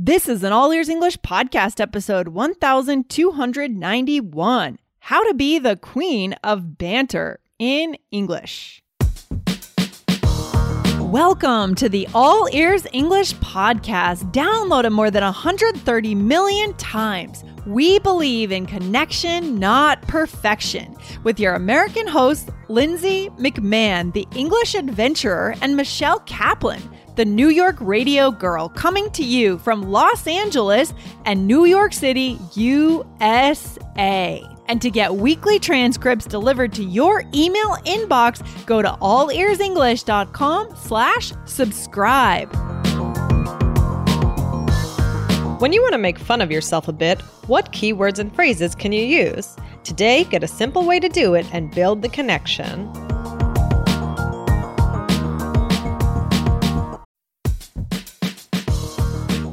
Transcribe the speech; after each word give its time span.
This 0.00 0.28
is 0.28 0.44
an 0.44 0.52
All 0.52 0.70
Ears 0.70 0.88
English 0.88 1.16
podcast 1.22 1.80
episode 1.80 2.28
1291 2.28 4.78
How 5.00 5.26
to 5.26 5.34
Be 5.34 5.58
the 5.58 5.74
Queen 5.74 6.36
of 6.44 6.78
Banter 6.78 7.40
in 7.58 7.96
English. 8.12 8.80
Welcome 11.00 11.74
to 11.74 11.88
the 11.88 12.06
All 12.14 12.48
Ears 12.52 12.86
English 12.92 13.34
podcast, 13.38 14.32
downloaded 14.32 14.92
more 14.92 15.10
than 15.10 15.24
130 15.24 16.14
million 16.14 16.74
times. 16.74 17.42
We 17.66 17.98
believe 17.98 18.52
in 18.52 18.66
connection, 18.66 19.58
not 19.58 20.00
perfection, 20.02 20.96
with 21.24 21.40
your 21.40 21.54
American 21.54 22.06
hosts, 22.06 22.48
Lindsay 22.68 23.30
McMahon, 23.30 24.12
the 24.12 24.28
English 24.36 24.76
adventurer, 24.76 25.56
and 25.60 25.76
Michelle 25.76 26.20
Kaplan 26.20 26.88
the 27.18 27.24
New 27.24 27.48
York 27.48 27.76
radio 27.80 28.30
girl, 28.30 28.68
coming 28.68 29.10
to 29.10 29.24
you 29.24 29.58
from 29.58 29.82
Los 29.90 30.28
Angeles 30.28 30.94
and 31.24 31.48
New 31.48 31.64
York 31.64 31.92
City, 31.92 32.38
USA. 32.54 34.40
And 34.68 34.80
to 34.80 34.88
get 34.88 35.16
weekly 35.16 35.58
transcripts 35.58 36.26
delivered 36.26 36.72
to 36.74 36.84
your 36.84 37.24
email 37.34 37.74
inbox, 37.84 38.40
go 38.66 38.82
to 38.82 38.90
allearsenglish.com 39.02 40.76
slash 40.76 41.32
subscribe. 41.44 42.54
When 45.60 45.72
you 45.72 45.82
want 45.82 45.94
to 45.94 45.98
make 45.98 46.20
fun 46.20 46.40
of 46.40 46.52
yourself 46.52 46.86
a 46.86 46.92
bit, 46.92 47.20
what 47.48 47.72
keywords 47.72 48.20
and 48.20 48.32
phrases 48.32 48.76
can 48.76 48.92
you 48.92 49.02
use? 49.02 49.56
Today, 49.82 50.22
get 50.22 50.44
a 50.44 50.48
simple 50.48 50.86
way 50.86 51.00
to 51.00 51.08
do 51.08 51.34
it 51.34 51.46
and 51.52 51.74
build 51.74 52.02
the 52.02 52.08
connection. 52.08 53.07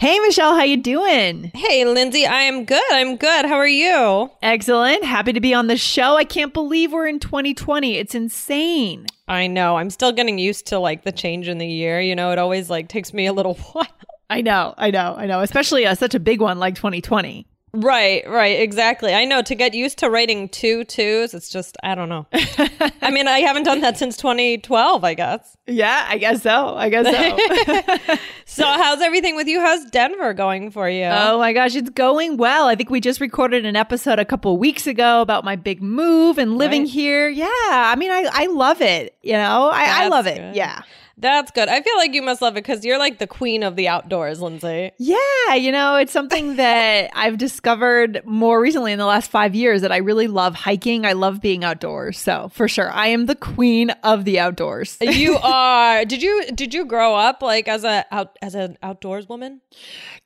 Hey 0.00 0.16
Michelle, 0.20 0.54
how 0.54 0.62
you 0.62 0.76
doing? 0.76 1.50
Hey 1.56 1.84
Lindsay, 1.84 2.24
I 2.24 2.42
am 2.42 2.64
good. 2.64 2.80
I'm 2.92 3.16
good. 3.16 3.46
How 3.46 3.56
are 3.56 3.66
you? 3.66 4.30
Excellent. 4.42 5.02
Happy 5.02 5.32
to 5.32 5.40
be 5.40 5.52
on 5.52 5.66
the 5.66 5.76
show. 5.76 6.16
I 6.16 6.22
can't 6.22 6.54
believe 6.54 6.92
we're 6.92 7.08
in 7.08 7.18
2020. 7.18 7.96
It's 7.96 8.14
insane. 8.14 9.06
I 9.26 9.48
know. 9.48 9.76
I'm 9.76 9.90
still 9.90 10.12
getting 10.12 10.38
used 10.38 10.68
to 10.68 10.78
like 10.78 11.02
the 11.02 11.10
change 11.10 11.48
in 11.48 11.58
the 11.58 11.66
year. 11.66 12.00
You 12.00 12.14
know, 12.14 12.30
it 12.30 12.38
always 12.38 12.70
like 12.70 12.86
takes 12.86 13.12
me 13.12 13.26
a 13.26 13.32
little 13.32 13.54
while. 13.72 13.88
I 14.30 14.40
know. 14.40 14.72
I 14.78 14.92
know. 14.92 15.16
I 15.18 15.26
know. 15.26 15.40
Especially 15.40 15.84
uh, 15.84 15.96
such 15.96 16.14
a 16.14 16.20
big 16.20 16.40
one 16.40 16.60
like 16.60 16.76
2020. 16.76 17.48
Right, 17.80 18.28
right, 18.28 18.58
exactly. 18.58 19.14
I 19.14 19.24
know 19.24 19.40
to 19.42 19.54
get 19.54 19.72
used 19.72 19.98
to 19.98 20.10
writing 20.10 20.48
two 20.48 20.82
twos, 20.82 21.32
it's 21.32 21.48
just 21.48 21.76
I 21.84 21.94
don't 21.94 22.08
know. 22.08 22.26
I 22.32 23.10
mean, 23.12 23.28
I 23.28 23.38
haven't 23.38 23.62
done 23.62 23.82
that 23.82 23.96
since 23.96 24.16
2012, 24.16 25.04
I 25.04 25.14
guess. 25.14 25.56
Yeah, 25.68 26.06
I 26.08 26.18
guess 26.18 26.42
so. 26.42 26.74
I 26.74 26.88
guess 26.88 27.06
so. 27.06 28.16
so, 28.46 28.64
how's 28.64 29.00
everything 29.00 29.36
with 29.36 29.46
you? 29.46 29.60
How's 29.60 29.84
Denver 29.86 30.34
going 30.34 30.72
for 30.72 30.88
you? 30.88 31.04
Oh 31.04 31.38
my 31.38 31.52
gosh, 31.52 31.76
it's 31.76 31.90
going 31.90 32.36
well. 32.36 32.66
I 32.66 32.74
think 32.74 32.90
we 32.90 33.00
just 33.00 33.20
recorded 33.20 33.64
an 33.64 33.76
episode 33.76 34.18
a 34.18 34.24
couple 34.24 34.58
weeks 34.58 34.88
ago 34.88 35.20
about 35.20 35.44
my 35.44 35.54
big 35.54 35.80
move 35.80 36.36
and 36.36 36.58
living 36.58 36.82
right. 36.82 36.90
here. 36.90 37.28
Yeah, 37.28 37.46
I 37.48 37.94
mean, 37.96 38.10
I 38.10 38.28
I 38.32 38.46
love 38.46 38.82
it. 38.82 39.16
You 39.22 39.34
know, 39.34 39.70
I, 39.72 40.04
I 40.04 40.08
love 40.08 40.26
it. 40.26 40.38
Good. 40.38 40.56
Yeah. 40.56 40.82
That's 41.20 41.50
good. 41.50 41.68
I 41.68 41.82
feel 41.82 41.96
like 41.96 42.14
you 42.14 42.22
must 42.22 42.40
love 42.40 42.54
it 42.56 42.62
because 42.64 42.84
you're 42.84 42.98
like 42.98 43.18
the 43.18 43.26
queen 43.26 43.64
of 43.64 43.74
the 43.74 43.88
outdoors, 43.88 44.40
Lindsay. 44.40 44.92
Yeah, 44.98 45.54
you 45.54 45.72
know, 45.72 45.96
it's 45.96 46.12
something 46.12 46.56
that 46.56 47.10
I've 47.14 47.38
discovered 47.38 48.22
more 48.24 48.60
recently 48.60 48.92
in 48.92 48.98
the 48.98 49.06
last 49.06 49.28
five 49.30 49.54
years 49.54 49.82
that 49.82 49.90
I 49.90 49.96
really 49.96 50.28
love 50.28 50.54
hiking. 50.54 51.04
I 51.04 51.14
love 51.14 51.40
being 51.40 51.64
outdoors. 51.64 52.18
So 52.18 52.50
for 52.52 52.68
sure, 52.68 52.90
I 52.92 53.08
am 53.08 53.26
the 53.26 53.34
queen 53.34 53.90
of 54.04 54.24
the 54.24 54.38
outdoors. 54.38 54.96
you 55.00 55.36
are. 55.42 56.04
Did 56.04 56.22
you 56.22 56.46
did 56.54 56.72
you 56.72 56.84
grow 56.84 57.16
up 57.16 57.42
like 57.42 57.66
as 57.66 57.82
a 57.82 58.04
out 58.12 58.38
as 58.40 58.54
an 58.54 58.78
outdoors 58.82 59.28
woman? 59.28 59.60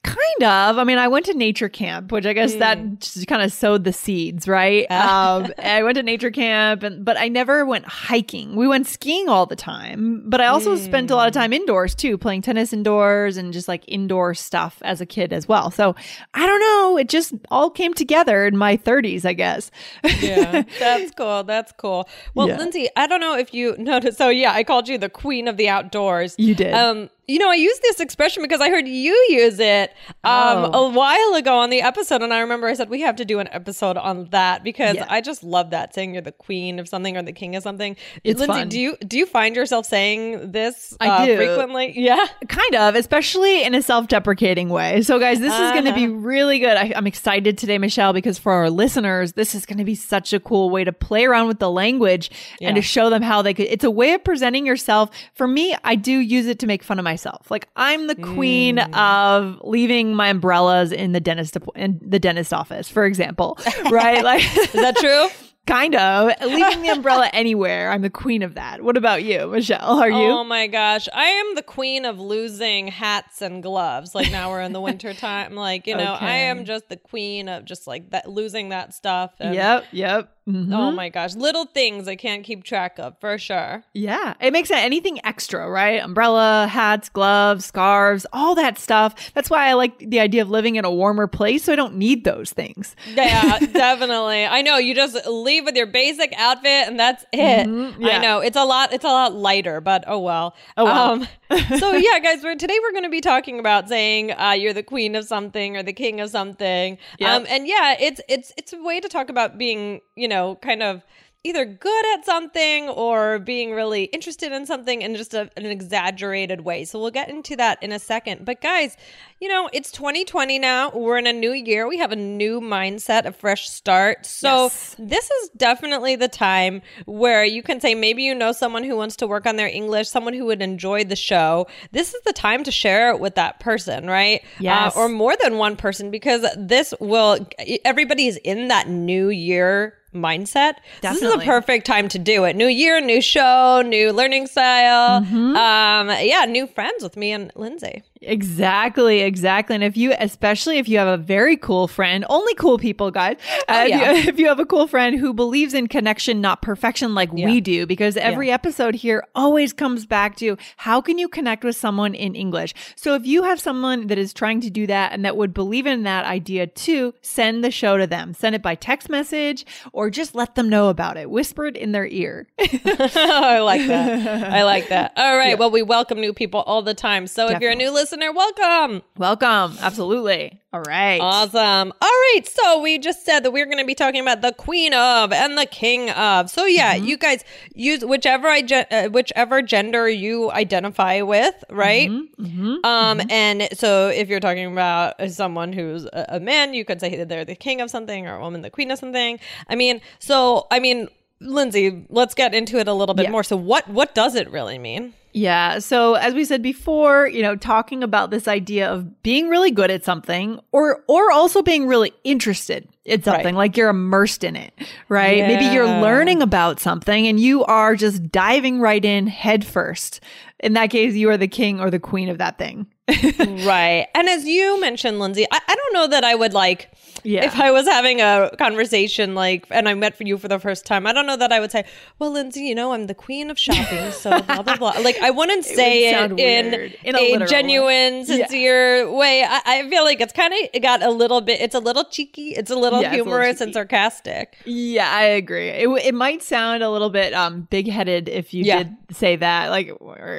Kind 0.04 0.42
of. 0.42 0.78
I 0.78 0.84
mean, 0.84 0.98
I 0.98 1.06
went 1.06 1.26
to 1.26 1.34
nature 1.34 1.68
camp, 1.68 2.10
which 2.10 2.26
I 2.26 2.32
guess 2.32 2.54
mm. 2.54 2.58
that 2.58 2.98
just 2.98 3.28
kind 3.28 3.40
of 3.40 3.52
sowed 3.52 3.84
the 3.84 3.92
seeds, 3.92 4.48
right? 4.48 4.84
um, 4.90 5.52
I 5.62 5.84
went 5.84 5.94
to 5.94 6.02
nature 6.02 6.32
camp, 6.32 6.82
and 6.82 7.04
but 7.04 7.16
I 7.16 7.28
never 7.28 7.64
went 7.64 7.84
hiking. 7.84 8.56
We 8.56 8.66
went 8.66 8.88
skiing 8.88 9.28
all 9.28 9.46
the 9.46 9.54
time, 9.54 10.24
but 10.26 10.40
I 10.40 10.48
also 10.48 10.74
mm 10.74 10.82
spent 10.82 11.10
a 11.12 11.14
lot 11.14 11.28
of 11.28 11.34
time 11.34 11.52
indoors 11.52 11.94
too, 11.94 12.18
playing 12.18 12.42
tennis 12.42 12.72
indoors 12.72 13.36
and 13.36 13.52
just 13.52 13.68
like 13.68 13.84
indoor 13.86 14.34
stuff 14.34 14.78
as 14.82 15.00
a 15.00 15.06
kid 15.06 15.32
as 15.32 15.46
well. 15.46 15.70
So 15.70 15.94
I 16.34 16.44
don't 16.44 16.60
know. 16.60 16.98
It 16.98 17.08
just 17.08 17.34
all 17.50 17.70
came 17.70 17.94
together 17.94 18.44
in 18.44 18.56
my 18.56 18.76
30s, 18.76 19.24
I 19.24 19.32
guess. 19.32 19.70
yeah, 20.02 20.62
that's 20.80 21.12
cool. 21.12 21.44
That's 21.44 21.72
cool. 21.72 22.08
Well, 22.34 22.48
yeah. 22.48 22.58
Lindsay, 22.58 22.88
I 22.96 23.06
don't 23.06 23.20
know 23.20 23.36
if 23.36 23.54
you 23.54 23.76
noticed. 23.78 24.18
So 24.18 24.28
yeah, 24.28 24.52
I 24.52 24.64
called 24.64 24.88
you 24.88 24.98
the 24.98 25.08
queen 25.08 25.46
of 25.46 25.56
the 25.56 25.68
outdoors. 25.68 26.34
You 26.36 26.54
did. 26.56 26.74
Um, 26.74 27.08
you 27.28 27.38
know, 27.38 27.48
I 27.48 27.54
use 27.54 27.78
this 27.80 28.00
expression 28.00 28.42
because 28.42 28.60
I 28.60 28.68
heard 28.68 28.88
you 28.88 29.12
use 29.28 29.60
it 29.60 29.92
um, 30.24 30.70
oh. 30.72 30.86
a 30.86 30.90
while 30.90 31.34
ago 31.34 31.58
on 31.58 31.70
the 31.70 31.80
episode, 31.80 32.20
and 32.20 32.34
I 32.34 32.40
remember 32.40 32.66
I 32.66 32.74
said 32.74 32.90
we 32.90 33.02
have 33.02 33.16
to 33.16 33.24
do 33.24 33.38
an 33.38 33.48
episode 33.52 33.96
on 33.96 34.28
that 34.30 34.64
because 34.64 34.96
yeah. 34.96 35.06
I 35.08 35.20
just 35.20 35.44
love 35.44 35.70
that 35.70 35.94
saying 35.94 36.14
you're 36.14 36.22
the 36.22 36.32
queen 36.32 36.80
of 36.80 36.88
something 36.88 37.16
or 37.16 37.22
the 37.22 37.32
king 37.32 37.54
of 37.54 37.62
something. 37.62 37.96
It's 38.24 38.40
Lindsay, 38.40 38.60
fun. 38.60 38.68
do 38.68 38.80
you 38.80 38.96
do 39.06 39.18
you 39.18 39.26
find 39.26 39.54
yourself 39.54 39.86
saying 39.86 40.50
this 40.50 40.96
I 41.00 41.08
uh, 41.08 41.26
do. 41.26 41.36
frequently? 41.36 41.92
Yeah, 41.96 42.26
kind 42.48 42.74
of, 42.74 42.96
especially 42.96 43.62
in 43.62 43.74
a 43.74 43.82
self-deprecating 43.82 44.68
way. 44.68 45.02
So, 45.02 45.20
guys, 45.20 45.38
this 45.38 45.52
uh-huh. 45.52 45.64
is 45.64 45.72
going 45.72 45.84
to 45.84 45.94
be 45.94 46.08
really 46.08 46.58
good. 46.58 46.76
I, 46.76 46.92
I'm 46.96 47.06
excited 47.06 47.56
today, 47.56 47.78
Michelle, 47.78 48.12
because 48.12 48.36
for 48.36 48.50
our 48.50 48.68
listeners, 48.68 49.34
this 49.34 49.54
is 49.54 49.64
going 49.64 49.78
to 49.78 49.84
be 49.84 49.94
such 49.94 50.32
a 50.32 50.40
cool 50.40 50.70
way 50.70 50.82
to 50.82 50.92
play 50.92 51.24
around 51.24 51.46
with 51.46 51.60
the 51.60 51.70
language 51.70 52.32
yeah. 52.60 52.68
and 52.68 52.76
to 52.76 52.82
show 52.82 53.10
them 53.10 53.22
how 53.22 53.42
they 53.42 53.54
could. 53.54 53.66
It's 53.66 53.84
a 53.84 53.90
way 53.90 54.12
of 54.14 54.24
presenting 54.24 54.66
yourself. 54.66 55.10
For 55.34 55.46
me, 55.46 55.76
I 55.84 55.94
do 55.94 56.18
use 56.18 56.46
it 56.46 56.58
to 56.58 56.66
make 56.66 56.82
fun 56.82 56.98
of 56.98 57.04
myself. 57.12 57.50
Like 57.50 57.68
I'm 57.76 58.06
the 58.06 58.14
queen 58.14 58.76
mm. 58.76 58.96
of 58.96 59.60
leaving 59.62 60.14
my 60.14 60.28
umbrellas 60.28 60.92
in 60.92 61.12
the 61.12 61.20
dentist 61.20 61.58
in 61.76 62.00
the 62.02 62.18
dentist 62.18 62.54
office, 62.54 62.88
for 62.88 63.04
example. 63.04 63.58
Right? 63.90 64.24
Like 64.24 64.42
Is 64.56 64.72
that 64.72 64.96
true? 64.96 65.28
Kind 65.66 65.94
of. 65.94 66.32
Leaving 66.40 66.82
the 66.82 66.88
umbrella 66.88 67.30
anywhere. 67.32 67.92
I'm 67.92 68.02
the 68.02 68.10
queen 68.10 68.42
of 68.42 68.54
that. 68.54 68.82
What 68.82 68.96
about 68.96 69.22
you, 69.22 69.46
Michelle? 69.46 70.00
Are 70.00 70.10
you? 70.10 70.16
Oh 70.16 70.42
my 70.42 70.66
gosh. 70.66 71.08
I 71.14 71.26
am 71.26 71.54
the 71.54 71.62
queen 71.62 72.04
of 72.04 72.18
losing 72.18 72.88
hats 72.88 73.42
and 73.42 73.62
gloves. 73.62 74.12
Like 74.12 74.32
now 74.32 74.50
we're 74.50 74.62
in 74.62 74.72
the 74.72 74.80
winter 74.88 75.14
time. 75.14 75.54
Like, 75.54 75.86
you 75.86 75.96
know, 75.96 76.14
okay. 76.14 76.26
I 76.26 76.34
am 76.50 76.64
just 76.64 76.88
the 76.88 76.96
queen 76.96 77.48
of 77.48 77.64
just 77.64 77.86
like 77.86 78.10
that 78.10 78.28
losing 78.28 78.70
that 78.70 78.92
stuff. 78.92 79.34
And, 79.38 79.54
yep, 79.54 79.84
yep. 79.92 80.36
Mm-hmm. 80.48 80.72
Oh 80.72 80.90
my 80.90 81.08
gosh. 81.08 81.34
Little 81.34 81.66
things 81.66 82.08
I 82.08 82.16
can't 82.16 82.42
keep 82.42 82.64
track 82.64 82.98
of 82.98 83.18
for 83.20 83.38
sure. 83.38 83.84
Yeah. 83.94 84.34
It 84.40 84.52
makes 84.52 84.70
it 84.70 84.78
anything 84.78 85.20
extra, 85.24 85.70
right? 85.70 86.02
Umbrella, 86.02 86.66
hats, 86.68 87.08
gloves, 87.08 87.64
scarves, 87.64 88.26
all 88.32 88.54
that 88.56 88.78
stuff. 88.78 89.32
That's 89.34 89.48
why 89.48 89.68
I 89.68 89.74
like 89.74 89.98
the 89.98 90.18
idea 90.18 90.42
of 90.42 90.50
living 90.50 90.76
in 90.76 90.84
a 90.84 90.90
warmer 90.90 91.26
place 91.28 91.64
so 91.64 91.72
I 91.72 91.76
don't 91.76 91.94
need 91.94 92.24
those 92.24 92.52
things. 92.52 92.96
Yeah, 93.14 93.58
definitely. 93.72 94.44
I 94.44 94.62
know 94.62 94.78
you 94.78 94.94
just 94.94 95.26
leave 95.26 95.64
with 95.64 95.76
your 95.76 95.86
basic 95.86 96.32
outfit 96.36 96.88
and 96.88 96.98
that's 96.98 97.24
it. 97.32 97.68
Mm-hmm. 97.68 98.02
Yeah. 98.02 98.18
I 98.18 98.20
know. 98.20 98.40
It's 98.40 98.56
a 98.56 98.64
lot 98.64 98.92
it's 98.92 99.04
a 99.04 99.08
lot 99.08 99.34
lighter, 99.34 99.80
but 99.80 100.04
oh 100.06 100.18
well. 100.18 100.56
Oh 100.76 100.84
well. 100.84 101.12
Um, 101.12 101.28
so 101.78 101.92
yeah, 101.92 102.18
guys, 102.18 102.42
we're, 102.42 102.56
today 102.56 102.78
we're 102.82 102.92
going 102.92 103.04
to 103.04 103.10
be 103.10 103.20
talking 103.20 103.58
about 103.58 103.88
saying 103.88 104.32
uh, 104.32 104.52
you're 104.52 104.72
the 104.72 104.82
queen 104.82 105.14
of 105.14 105.24
something 105.24 105.76
or 105.76 105.82
the 105.82 105.92
king 105.92 106.20
of 106.20 106.30
something. 106.30 106.98
Yep. 107.18 107.30
Um, 107.30 107.46
and 107.48 107.66
yeah, 107.66 107.94
it's 108.00 108.20
it's 108.28 108.52
it's 108.56 108.72
a 108.72 108.82
way 108.82 109.00
to 109.00 109.08
talk 109.08 109.28
about 109.28 109.58
being, 109.58 110.00
you 110.16 110.28
know, 110.28 110.31
kind 110.56 110.82
of 110.82 111.02
either 111.44 111.64
good 111.64 112.04
at 112.14 112.24
something 112.24 112.88
or 112.88 113.40
being 113.40 113.72
really 113.72 114.04
interested 114.04 114.52
in 114.52 114.64
something 114.64 115.02
in 115.02 115.16
just 115.16 115.34
a, 115.34 115.50
an 115.56 115.66
exaggerated 115.66 116.60
way. 116.60 116.84
So 116.84 117.00
we'll 117.00 117.10
get 117.10 117.28
into 117.28 117.56
that 117.56 117.82
in 117.82 117.90
a 117.90 117.98
second. 117.98 118.44
But 118.44 118.60
guys, 118.60 118.96
you 119.40 119.48
know, 119.48 119.68
it's 119.72 119.90
2020 119.90 120.60
now. 120.60 120.90
We're 120.90 121.18
in 121.18 121.26
a 121.26 121.32
new 121.32 121.50
year. 121.50 121.88
We 121.88 121.98
have 121.98 122.12
a 122.12 122.16
new 122.16 122.60
mindset, 122.60 123.24
a 123.24 123.32
fresh 123.32 123.68
start. 123.68 124.24
So 124.24 124.64
yes. 124.64 124.94
this 125.00 125.30
is 125.30 125.48
definitely 125.56 126.14
the 126.14 126.28
time 126.28 126.80
where 127.06 127.44
you 127.44 127.64
can 127.64 127.80
say 127.80 127.96
maybe 127.96 128.22
you 128.22 128.36
know 128.36 128.52
someone 128.52 128.84
who 128.84 128.96
wants 128.96 129.16
to 129.16 129.26
work 129.26 129.44
on 129.44 129.56
their 129.56 129.66
English, 129.66 130.08
someone 130.08 130.34
who 130.34 130.44
would 130.44 130.62
enjoy 130.62 131.02
the 131.02 131.16
show. 131.16 131.66
This 131.90 132.14
is 132.14 132.22
the 132.24 132.32
time 132.32 132.62
to 132.64 132.70
share 132.70 133.10
it 133.10 133.18
with 133.18 133.34
that 133.34 133.58
person, 133.58 134.06
right? 134.06 134.44
Yes. 134.60 134.96
Uh, 134.96 135.00
or 135.00 135.08
more 135.08 135.34
than 135.42 135.58
one 135.58 135.74
person 135.74 136.12
because 136.12 136.46
this 136.56 136.94
will 137.00 137.48
everybody's 137.84 138.36
in 138.36 138.68
that 138.68 138.88
new 138.88 139.28
year 139.28 139.98
mindset. 140.14 140.74
Definitely. 141.00 141.28
This 141.28 141.36
is 141.36 141.42
a 141.42 141.44
perfect 141.44 141.86
time 141.86 142.08
to 142.08 142.18
do 142.18 142.44
it. 142.44 142.56
New 142.56 142.66
year, 142.66 143.00
new 143.00 143.20
show, 143.20 143.82
new 143.84 144.12
learning 144.12 144.46
style. 144.46 145.22
Mm-hmm. 145.22 145.56
Um, 145.56 146.16
yeah, 146.20 146.44
new 146.46 146.66
friends 146.66 147.02
with 147.02 147.16
me 147.16 147.32
and 147.32 147.50
Lindsay. 147.54 148.02
Exactly, 148.22 149.20
exactly. 149.20 149.74
And 149.74 149.84
if 149.84 149.96
you, 149.96 150.14
especially 150.18 150.78
if 150.78 150.88
you 150.88 150.98
have 150.98 151.08
a 151.08 151.16
very 151.16 151.56
cool 151.56 151.88
friend, 151.88 152.24
only 152.28 152.54
cool 152.54 152.78
people, 152.78 153.10
guys. 153.10 153.36
Oh, 153.68 153.80
uh, 153.80 153.84
yeah. 153.84 154.12
if, 154.12 154.24
you, 154.24 154.28
if 154.32 154.38
you 154.38 154.48
have 154.48 154.60
a 154.60 154.66
cool 154.66 154.86
friend 154.86 155.18
who 155.18 155.32
believes 155.32 155.74
in 155.74 155.88
connection, 155.88 156.40
not 156.40 156.62
perfection, 156.62 157.14
like 157.14 157.30
Yeah. 157.34 157.46
we 157.46 157.60
do, 157.60 157.86
because 157.86 158.16
every 158.16 158.50
episode 158.50 158.94
here 158.94 159.24
always 159.34 159.72
comes 159.72 160.06
back 160.06 160.36
to 160.36 160.56
how 160.78 161.00
can 161.00 161.18
you 161.18 161.28
connect 161.28 161.64
with 161.64 161.76
someone 161.76 162.14
in 162.14 162.34
English? 162.34 162.74
So 162.96 163.14
if 163.14 163.26
you 163.26 163.42
have 163.42 163.60
someone 163.60 164.06
that 164.06 164.18
is 164.18 164.32
trying 164.32 164.60
to 164.62 164.70
do 164.70 164.86
that 164.86 165.12
and 165.12 165.24
that 165.24 165.36
would 165.36 165.52
believe 165.52 165.86
in 165.86 166.04
that 166.04 166.24
idea 166.24 166.66
too, 166.66 167.14
send 167.22 167.64
the 167.64 167.70
show 167.70 167.96
to 167.96 168.06
them. 168.06 168.34
Send 168.34 168.54
it 168.54 168.62
by 168.62 168.74
text 168.74 169.08
message 169.08 169.66
or 169.92 170.10
just 170.10 170.34
let 170.34 170.54
them 170.54 170.68
know 170.68 170.88
about 170.88 171.16
it. 171.16 171.30
Whisper 171.30 171.66
it 171.66 171.76
in 171.76 171.92
their 171.92 172.06
ear. 172.06 172.46
I 172.58 173.58
like 173.60 173.86
that. 173.86 174.52
I 174.52 174.64
like 174.64 174.88
that. 174.88 175.12
All 175.16 175.36
right. 175.36 175.58
Well, 175.58 175.70
we 175.70 175.82
welcome 175.82 176.20
new 176.20 176.32
people 176.32 176.60
all 176.60 176.82
the 176.82 176.94
time. 176.94 177.26
So 177.26 177.48
if 177.48 177.60
you're 177.60 177.72
a 177.72 177.76
new 177.76 177.90
listener, 177.90 178.11
welcome. 178.20 179.02
Welcome. 179.16 179.76
Absolutely. 179.80 180.58
All 180.72 180.80
right. 180.82 181.20
Awesome. 181.20 181.92
All 182.00 182.08
right. 182.08 182.40
So 182.46 182.80
we 182.80 182.98
just 182.98 183.24
said 183.26 183.40
that 183.40 183.50
we're 183.50 183.66
going 183.66 183.78
to 183.78 183.84
be 183.84 183.94
talking 183.94 184.20
about 184.20 184.40
the 184.40 184.52
queen 184.52 184.94
of 184.94 185.32
and 185.32 185.58
the 185.58 185.66
king 185.66 186.10
of. 186.10 186.50
So 186.50 186.64
yeah, 186.64 186.94
Mm-hmm. 186.94 187.04
you 187.06 187.16
guys 187.16 187.44
use 187.74 188.04
whichever 188.04 188.48
I 188.48 188.60
uh, 188.90 189.08
whichever 189.08 189.60
gender 189.62 190.08
you 190.08 190.50
identify 190.50 191.20
with, 191.22 191.62
right? 191.70 192.08
Mm-hmm. 192.10 192.84
Um, 192.84 193.20
and 193.30 193.68
so 193.72 194.08
if 194.08 194.28
you're 194.28 194.40
talking 194.40 194.70
about 194.72 195.14
someone 195.30 195.72
who's 195.72 196.04
a, 196.06 196.26
a 196.30 196.40
man, 196.40 196.74
you 196.74 196.84
could 196.84 197.00
say 197.00 197.16
that 197.16 197.28
they're 197.28 197.44
the 197.44 197.54
king 197.54 197.80
of 197.80 197.90
something, 197.90 198.26
or 198.26 198.36
a 198.36 198.40
woman 198.40 198.62
the 198.62 198.70
queen 198.70 198.90
of 198.90 198.98
something. 198.98 199.38
I 199.68 199.74
mean, 199.74 200.00
so 200.18 200.66
I 200.70 200.78
mean, 200.80 201.08
Lindsay, 201.42 202.04
let's 202.08 202.34
get 202.34 202.54
into 202.54 202.78
it 202.78 202.88
a 202.88 202.94
little 202.94 203.14
bit 203.14 203.24
Yeah. 203.24 203.30
more. 203.30 203.42
So 203.44 203.56
what 203.56 203.88
what 203.88 204.14
does 204.14 204.34
it 204.34 204.50
really 204.50 204.78
mean? 204.78 205.12
Yeah. 205.34 205.78
So 205.78 206.14
as 206.14 206.34
we 206.34 206.44
said 206.44 206.62
before, 206.62 207.26
you 207.26 207.40
know, 207.42 207.56
talking 207.56 208.02
about 208.02 208.30
this 208.30 208.46
idea 208.46 208.90
of 208.92 209.22
being 209.22 209.48
really 209.48 209.70
good 209.70 209.90
at 209.90 210.04
something 210.04 210.60
or 210.72 211.02
or 211.08 211.32
also 211.32 211.62
being 211.62 211.86
really 211.86 212.12
interested 212.22 212.86
in 213.06 213.22
something, 213.22 213.46
Right. 213.46 213.54
like 213.54 213.76
you're 213.76 213.88
immersed 213.88 214.44
in 214.44 214.56
it, 214.56 214.72
right? 215.08 215.38
Maybe 215.46 215.64
you're 215.74 215.86
learning 215.86 216.42
about 216.42 216.80
something 216.80 217.26
and 217.26 217.40
you 217.40 217.64
are 217.64 217.96
just 217.96 218.30
diving 218.30 218.78
right 218.80 219.04
in 219.04 219.26
head 219.26 219.64
first. 219.64 220.20
In 220.60 220.74
that 220.74 220.90
case, 220.90 221.14
you 221.14 221.28
are 221.30 221.38
the 221.38 221.48
king 221.48 221.80
or 221.80 221.90
the 221.90 221.98
queen 221.98 222.28
of 222.28 222.38
that 222.38 222.58
thing. 222.58 222.86
right. 223.66 224.06
And 224.14 224.28
as 224.28 224.44
you 224.44 224.80
mentioned, 224.80 225.18
Lindsay, 225.18 225.46
I, 225.50 225.58
I 225.66 225.74
don't 225.74 225.94
know 225.94 226.06
that 226.08 226.24
I 226.24 226.34
would 226.34 226.52
like 226.54 226.90
Yeah. 227.24 227.44
if 227.44 227.58
I 227.58 227.70
was 227.70 227.86
having 227.86 228.20
a 228.20 228.50
conversation 228.58 229.34
like 229.34 229.66
and 229.70 229.88
I 229.88 229.94
met 229.94 230.16
for 230.16 230.24
you 230.24 230.38
for 230.38 230.48
the 230.48 230.58
first 230.58 230.86
time, 230.86 231.06
I 231.06 231.12
don't 231.12 231.26
know 231.26 231.36
that 231.36 231.52
I 231.52 231.60
would 231.60 231.70
say, 231.70 231.84
Well, 232.18 232.30
Lindsay, 232.32 232.62
you 232.62 232.74
know, 232.74 232.92
I'm 232.92 233.06
the 233.06 233.14
queen 233.14 233.50
of 233.50 233.58
shopping, 233.58 234.10
so 234.12 234.30
blah 234.42 234.62
blah 234.62 234.76
blah. 234.76 234.90
Like 235.00 235.18
I 235.22 235.30
wouldn't 235.30 235.64
say 235.64 236.08
it, 236.08 236.12
sound 236.14 236.40
in, 236.40 236.74
in 237.04 237.14
a 237.14 237.18
a, 237.18 237.22
literal 237.22 237.40
way. 237.40 237.46
genuine, 237.46 238.14
Yeah. 238.18 238.24
sincere 238.24 239.10
way. 239.10 239.44
I, 239.44 239.60
I 239.64 239.88
feel 239.88 240.04
like 240.04 240.20
it's 240.20 240.32
kind 240.32 240.52
of 240.74 240.82
got 240.82 241.02
a 241.02 241.10
little 241.10 241.40
bit 241.40 241.60
it's 241.60 241.74
a 241.74 241.80
little 241.80 242.04
cheeky, 242.04 242.50
it's 242.50 242.70
a 242.70 242.76
little 242.76 243.00
Yeah, 243.00 243.08
it's 243.08 243.14
a 243.14 243.18
little 243.18 243.32
humorous 243.32 243.60
and 243.60 243.72
sarcastic. 243.72 244.56
Yeah, 244.64 245.10
I 245.10 245.22
agree. 245.24 245.68
It, 245.68 245.88
it 246.04 246.14
might 246.14 246.42
sound 246.42 246.82
a 246.82 246.90
little 246.90 247.10
bit 247.10 247.32
um 247.34 247.62
big-headed 247.70 248.28
if 248.28 248.52
you 248.54 248.64
Yeah. 248.64 248.82
did 248.84 248.96
say 249.16 249.36
that, 249.36 249.70
like 249.70 249.92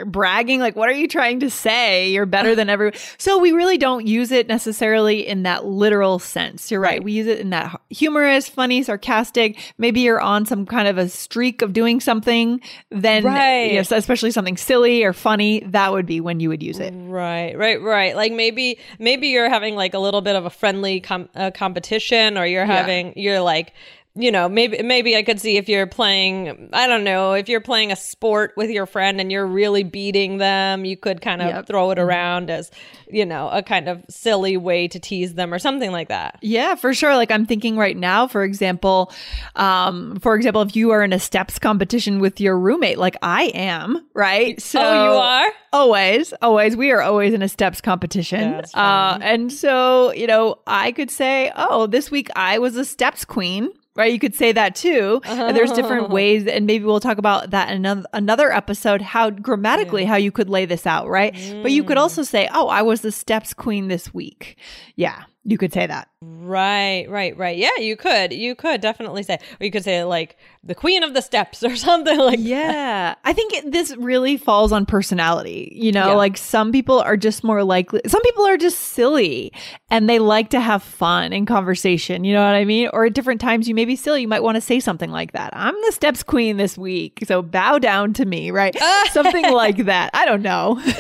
bragging. 0.06 0.60
Like, 0.60 0.76
what 0.76 0.90
are 0.90 0.94
you 0.94 1.08
trying 1.08 1.40
to 1.42 1.50
say? 1.50 2.10
You're 2.12 2.26
better 2.26 2.56
than 2.60 2.70
everyone. 2.70 2.98
So 3.18 3.38
we 3.38 3.52
really 3.52 3.78
don't 3.78 4.08
use 4.08 4.32
it 4.32 4.48
necessarily 4.48 5.26
in 5.28 5.44
that 5.44 5.66
literal 5.66 6.20
sense. 6.20 6.72
You're 6.74 6.82
right. 6.82 6.94
Right. 6.94 7.04
We 7.04 7.12
use 7.14 7.28
it 7.28 7.40
in 7.40 7.50
that 7.52 7.80
humorous, 7.90 8.48
funny, 8.50 8.84
sarcastic. 8.84 9.58
Maybe 9.80 10.02
you're 10.02 10.20
on 10.22 10.46
some 10.46 10.66
kind 10.66 10.88
of 10.88 10.98
a 10.98 11.08
streak 11.10 11.62
of 11.62 11.72
doing 11.74 12.00
something. 12.00 12.60
Then, 12.92 13.24
Right. 13.24 13.72
yes, 13.74 13.92
especially 13.92 14.30
something 14.32 14.58
silly 14.58 15.04
or 15.04 15.14
funny. 15.14 15.62
That 15.66 15.92
would 15.92 16.06
be 16.06 16.20
when 16.20 16.40
you 16.40 16.50
would 16.50 16.62
use 16.62 16.80
it. 16.80 16.94
Right, 16.96 17.58
right, 17.58 17.82
right. 17.82 18.16
Like 18.16 18.32
maybe 18.32 18.78
maybe 19.00 19.28
you're 19.30 19.50
having 19.50 19.76
like 19.76 19.94
a 19.94 20.00
little 20.00 20.22
bit 20.22 20.36
of 20.36 20.46
a 20.46 20.50
friendly 20.52 21.00
com- 21.00 21.30
uh, 21.36 21.50
competition, 21.52 22.38
or 22.38 22.46
you're 22.46 22.66
Yeah. 22.66 22.76
having 22.76 23.14
you're 23.16 23.40
like 23.42 23.74
you 24.16 24.32
know 24.32 24.48
maybe 24.48 24.82
maybe 24.84 25.16
I 25.18 25.24
could 25.24 25.40
see 25.42 25.58
if 25.58 25.68
you're 25.68 25.88
playing 25.88 26.70
I 26.72 26.86
don't 26.86 27.04
know 27.04 27.34
if 27.34 27.50
you're 27.50 27.62
playing 27.62 27.92
a 27.92 27.96
sport 27.96 28.54
with 28.56 28.70
your 28.70 28.86
friend 28.86 29.20
and 29.20 29.32
you're 29.32 29.48
really 29.48 29.84
beating 29.84 30.38
them, 30.38 30.86
you 30.86 30.96
could 30.98 31.20
kind 31.22 31.42
of 31.42 31.48
Yep. 31.48 31.66
throw 31.68 31.90
it 31.92 31.98
around 31.98 32.50
as 32.52 32.70
you 33.10 33.26
know 33.26 33.50
a 33.50 33.64
kind 33.64 33.88
of 33.90 34.04
silly 34.10 34.56
way 34.58 34.88
to 34.88 35.00
tease 35.00 35.34
them 35.34 35.54
or 35.54 35.58
something 35.60 35.92
like 35.92 36.10
that. 36.10 36.38
Yeah, 36.42 36.76
for 36.76 36.94
sure. 36.94 37.16
Like 37.16 37.32
I'm 37.32 37.46
thinking 37.48 37.76
right 37.78 37.98
now, 37.98 38.28
for 38.28 38.44
example, 38.44 39.12
um, 39.56 40.20
for 40.20 40.36
example, 40.36 40.62
if 40.62 40.76
you 40.76 40.92
are 40.92 41.04
in 41.04 41.12
a 41.14 41.20
steps 41.20 41.58
competition 41.60 42.20
with 42.20 42.40
your 42.40 42.58
roommate, 42.58 42.98
like 43.00 43.16
I 43.22 43.46
am, 43.56 44.06
right? 44.14 44.62
So 44.62 44.80
oh, 44.84 45.04
you 45.06 45.12
are. 45.12 45.52
always, 45.74 46.34
always, 46.42 46.76
we 46.78 46.92
are 46.92 47.02
always 47.02 47.34
in 47.34 47.42
a 47.42 47.50
steps 47.50 47.82
competition. 47.82 48.52
That's 48.52 48.76
uh, 48.76 49.18
and 49.22 49.52
so, 49.52 50.12
you 50.14 50.28
know, 50.28 50.60
I 50.68 50.92
could 50.92 51.10
say, 51.12 51.52
oh, 51.56 51.88
this 51.88 52.12
week 52.12 52.30
I 52.36 52.60
was 52.60 52.76
a 52.78 52.86
steps 52.86 53.26
queen. 53.26 53.70
Right, 53.96 54.12
you 54.12 54.18
could 54.18 54.34
say 54.34 54.52
that 54.52 54.74
too. 54.76 55.22
And 55.26 55.56
there's 55.56 55.72
different 55.72 56.10
ways, 56.10 56.48
and 56.48 56.66
maybe 56.66 56.84
we'll 56.84 57.00
talk 57.00 57.20
about 57.20 57.52
that 57.52 57.70
in 57.70 57.76
another, 57.76 58.04
another 58.12 58.52
episode. 58.52 59.02
How 59.04 59.30
grammatically, 59.30 60.04
how 60.06 60.16
you 60.16 60.32
could 60.32 60.50
lay 60.50 60.66
this 60.66 60.88
out, 60.88 61.08
right? 61.08 61.32
But 61.62 61.72
you 61.72 61.84
Mm. 61.84 61.88
could 61.88 61.98
also 62.00 62.24
say, 62.24 62.50
"Oh, 62.52 62.70
I 62.70 62.82
was 62.82 63.02
the 63.02 63.12
steps 63.12 63.54
queen 63.54 63.90
this 63.90 64.12
week." 64.12 64.58
Yeah, 64.96 65.24
you 65.46 65.58
could 65.58 65.74
say 65.74 65.86
that. 65.88 66.08
Right, 66.22 67.06
right, 67.10 67.36
right. 67.38 67.58
Yeah, 67.58 67.76
you 67.80 67.96
could. 67.98 68.32
You 68.32 68.56
could 68.56 68.80
definitely 68.80 69.24
say, 69.24 69.36
or 69.60 69.66
you 69.66 69.72
could 69.72 69.84
say 69.84 70.04
like 70.04 70.38
the 70.64 70.76
queen 70.76 71.04
of 71.04 71.14
the 71.14 71.22
steps 71.22 71.64
or 71.66 71.76
something 71.76 72.18
like 72.18 72.40
Yeah. 72.42 73.16
I 73.26 73.34
think 73.34 73.54
it, 73.54 73.72
this 73.72 73.96
really 73.98 74.38
falls 74.38 74.72
on 74.72 74.86
personality. 74.86 75.72
You 75.76 75.92
know, 75.92 76.08
Yeah. 76.10 76.14
like 76.14 76.38
some 76.38 76.72
people 76.72 77.00
are 77.00 77.18
just 77.18 77.44
more 77.44 77.64
likely, 77.64 78.02
some 78.08 78.22
people 78.22 78.46
are 78.46 78.56
just 78.58 78.80
silly 78.80 79.52
and 79.90 80.10
they 80.10 80.20
like 80.20 80.50
to 80.52 80.60
have 80.62 80.82
fun 80.84 81.34
in 81.34 81.46
conversation. 81.46 82.24
You 82.24 82.34
know 82.34 82.46
what 82.46 82.56
I 82.56 82.64
mean? 82.66 82.90
Or 82.94 83.06
at 83.06 83.14
different 83.14 83.42
times, 83.42 83.68
you 83.68 83.76
may 83.76 83.86
be 83.86 83.96
silly. 83.98 84.22
You 84.22 84.28
might 84.30 84.44
want 84.44 84.56
to 84.56 84.62
say 84.62 84.80
something 84.80 85.12
like 85.12 85.34
that. 85.34 85.52
I'm 85.56 85.76
the 85.86 85.92
steps 85.92 86.24
queen 86.24 86.56
this 86.58 86.78
week. 86.78 87.24
So 87.26 87.42
bow 87.42 87.80
down 87.80 88.14
to 88.14 88.26
me, 88.26 88.52
right? 88.52 88.76
something 89.12 89.52
like 89.52 89.78
that. 89.86 90.10
I 90.14 90.26
don't 90.26 90.42
know. 90.42 90.80
yeah, 90.86 90.94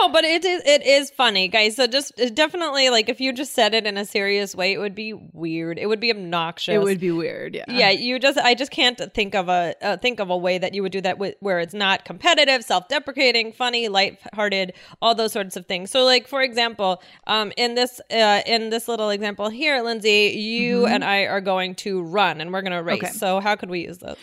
no, 0.00 0.08
but 0.10 0.24
it 0.24 0.44
is 0.44 0.62
it 0.64 0.86
is 0.86 1.10
funny, 1.10 1.48
guys. 1.48 1.74
So 1.76 1.86
just 1.88 2.18
uh, 2.20 2.28
definitely 2.30 2.90
like 2.90 3.08
if 3.08 3.20
you 3.20 3.32
just 3.32 3.54
said 3.54 3.74
it 3.74 3.86
in 3.88 3.96
a 3.96 4.04
serious 4.04 4.54
way, 4.54 4.72
it 4.72 4.78
would 4.78 4.94
be 4.94 5.12
weird. 5.12 5.78
It 5.78 5.86
would 5.86 5.98
be 5.98 6.10
obnoxious. 6.10 6.74
it 6.74 6.80
would 6.80 7.00
be 7.00 7.10
weird. 7.10 7.54
Yeah. 7.56 7.64
Yeah, 7.68 7.90
you 7.90 8.18
just 8.20 8.38
I 8.38 8.54
just 8.54 8.70
can't 8.70 9.00
think 9.14 9.34
of 9.34 9.48
a 9.48 9.74
uh, 9.82 9.96
think 9.96 10.20
of 10.20 10.30
a 10.30 10.36
way 10.36 10.58
that 10.58 10.74
you 10.74 10.82
would 10.82 10.92
do 10.92 11.00
that 11.00 11.18
with, 11.18 11.34
where 11.40 11.58
it's 11.58 11.74
not 11.74 12.04
competitive, 12.04 12.62
self-deprecating, 12.62 13.52
funny, 13.52 13.88
light-hearted, 13.88 14.74
all 15.02 15.14
those 15.14 15.32
sorts 15.32 15.56
of 15.56 15.66
things. 15.66 15.90
So 15.90 16.04
like 16.04 16.28
for 16.28 16.42
example, 16.42 17.02
um 17.26 17.52
in 17.56 17.74
this 17.74 18.00
uh 18.12 18.42
in 18.46 18.70
this 18.70 18.86
little 18.86 19.10
example 19.10 19.48
here, 19.48 19.82
Lindsay, 19.82 20.34
you 20.38 20.86
and 20.86 21.02
I 21.04 21.22
are 21.22 21.40
going 21.40 21.74
to 21.76 22.02
run 22.02 22.40
and 22.40 22.52
we're 22.52 22.62
going 22.62 22.72
to 22.72 22.82
race. 22.82 23.02
Okay. 23.02 23.12
So 23.12 23.40
how 23.40 23.56
could 23.56 23.70
we 23.70 23.80
use 23.80 23.98
this? 23.98 24.18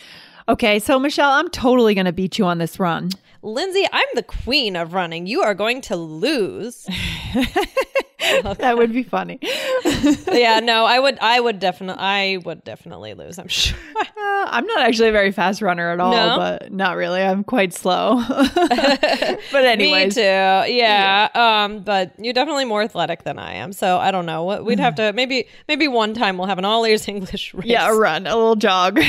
Okay. 0.48 0.78
So, 0.80 1.00
Michelle, 1.00 1.32
I'm 1.32 1.50
totally 1.50 1.96
going 1.96 2.06
to 2.06 2.14
beat 2.14 2.38
you 2.38 2.46
on 2.46 2.60
this 2.60 2.80
run. 2.80 3.10
Lindsay, 3.46 3.86
I'm 3.94 4.08
the 4.16 4.24
queen 4.24 4.76
of 4.76 4.94
running. 4.94 5.28
You 5.28 5.42
are 5.44 5.54
going 5.54 5.82
to 5.82 5.96
lose. 5.96 6.88
that 8.20 8.76
would 8.76 8.92
be 8.92 9.04
funny. 9.04 9.38
yeah, 10.32 10.60
no, 10.62 10.86
I 10.86 11.00
would 11.00 11.20
I 11.22 11.40
would 11.40 11.60
definitely 11.60 12.02
I 12.02 12.38
would 12.44 12.64
definitely 12.64 13.14
lose, 13.14 13.38
I'm 13.40 13.48
sure. 13.48 13.78
Uh, 14.18 14.48
I'm 14.50 14.66
not 14.66 14.80
actually 14.80 15.10
a 15.10 15.12
very 15.12 15.32
fast 15.32 15.62
runner 15.62 15.92
at 15.92 16.00
all, 16.00 16.12
No? 16.12 16.38
but 16.38 16.72
not 16.72 16.96
really. 16.98 17.22
I'm 17.22 17.44
quite 17.44 17.74
slow. 17.74 18.24
but 18.28 19.66
anyways, 19.66 20.16
Me 20.16 20.24
too. 20.24 20.74
Yeah. 20.74 21.30
Um, 21.36 21.80
but 21.82 22.14
you're 22.18 22.34
definitely 22.34 22.66
more 22.66 22.82
athletic 22.82 23.24
than 23.24 23.38
I 23.38 23.54
am. 23.56 23.72
So 23.72 23.98
I 23.98 24.10
don't 24.12 24.26
know. 24.26 24.44
What 24.44 24.66
We'd 24.66 24.80
have 24.80 24.96
to 24.96 25.14
maybe 25.14 25.48
maybe 25.68 25.88
one 25.88 26.14
time 26.16 26.38
we'll 26.38 26.48
have 26.48 26.58
an 26.58 26.66
all 26.66 26.86
ears 26.86 27.08
English 27.08 27.54
race. 27.54 27.68
yeah, 27.68 27.88
a 27.90 27.96
run, 27.96 28.26
a 28.26 28.36
little 28.36 28.56
jog. 28.56 29.00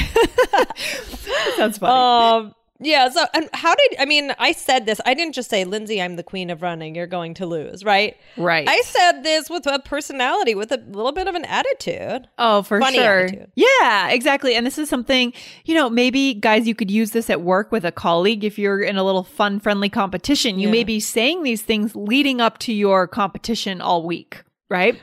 Sounds 1.56 1.78
funny. 1.78 2.46
Um 2.46 2.54
yeah, 2.80 3.08
so 3.08 3.24
and 3.34 3.48
how 3.52 3.74
did 3.74 3.96
I 3.98 4.04
mean 4.04 4.32
I 4.38 4.52
said 4.52 4.86
this. 4.86 5.00
I 5.06 5.14
didn't 5.14 5.34
just 5.34 5.50
say, 5.50 5.64
Lindsay, 5.64 6.00
I'm 6.02 6.16
the 6.16 6.22
queen 6.22 6.50
of 6.50 6.62
running, 6.62 6.94
you're 6.94 7.06
going 7.06 7.34
to 7.34 7.46
lose, 7.46 7.84
right? 7.84 8.16
right. 8.36 8.68
I 8.68 8.80
said 8.82 9.22
this 9.22 9.48
with 9.48 9.66
a 9.66 9.78
personality, 9.78 10.54
with 10.54 10.72
a 10.72 10.76
little 10.76 11.12
bit 11.12 11.28
of 11.28 11.34
an 11.34 11.44
attitude. 11.44 12.28
Oh, 12.38 12.62
for 12.62 12.80
Funny 12.80 12.98
sure. 12.98 13.20
attitude. 13.24 13.50
Yeah, 13.54 14.08
exactly. 14.10 14.54
And 14.54 14.66
this 14.66 14.78
is 14.78 14.88
something, 14.88 15.32
you 15.64 15.74
know, 15.74 15.88
maybe 15.90 16.34
guys, 16.34 16.66
you 16.66 16.74
could 16.74 16.90
use 16.90 17.12
this 17.12 17.30
at 17.30 17.40
work 17.42 17.72
with 17.72 17.84
a 17.84 17.92
colleague 17.92 18.44
if 18.44 18.58
you're 18.58 18.80
in 18.80 18.96
a 18.96 19.04
little 19.04 19.24
fun, 19.24 19.60
friendly 19.60 19.88
competition. 19.88 20.58
You 20.58 20.68
Yeah. 20.68 20.72
may 20.72 20.84
be 20.84 21.00
saying 21.00 21.42
these 21.42 21.62
things 21.62 21.94
leading 21.96 22.40
up 22.40 22.58
to 22.58 22.72
your 22.72 23.06
competition 23.06 23.80
all 23.80 24.04
week, 24.04 24.42
right? 24.68 24.94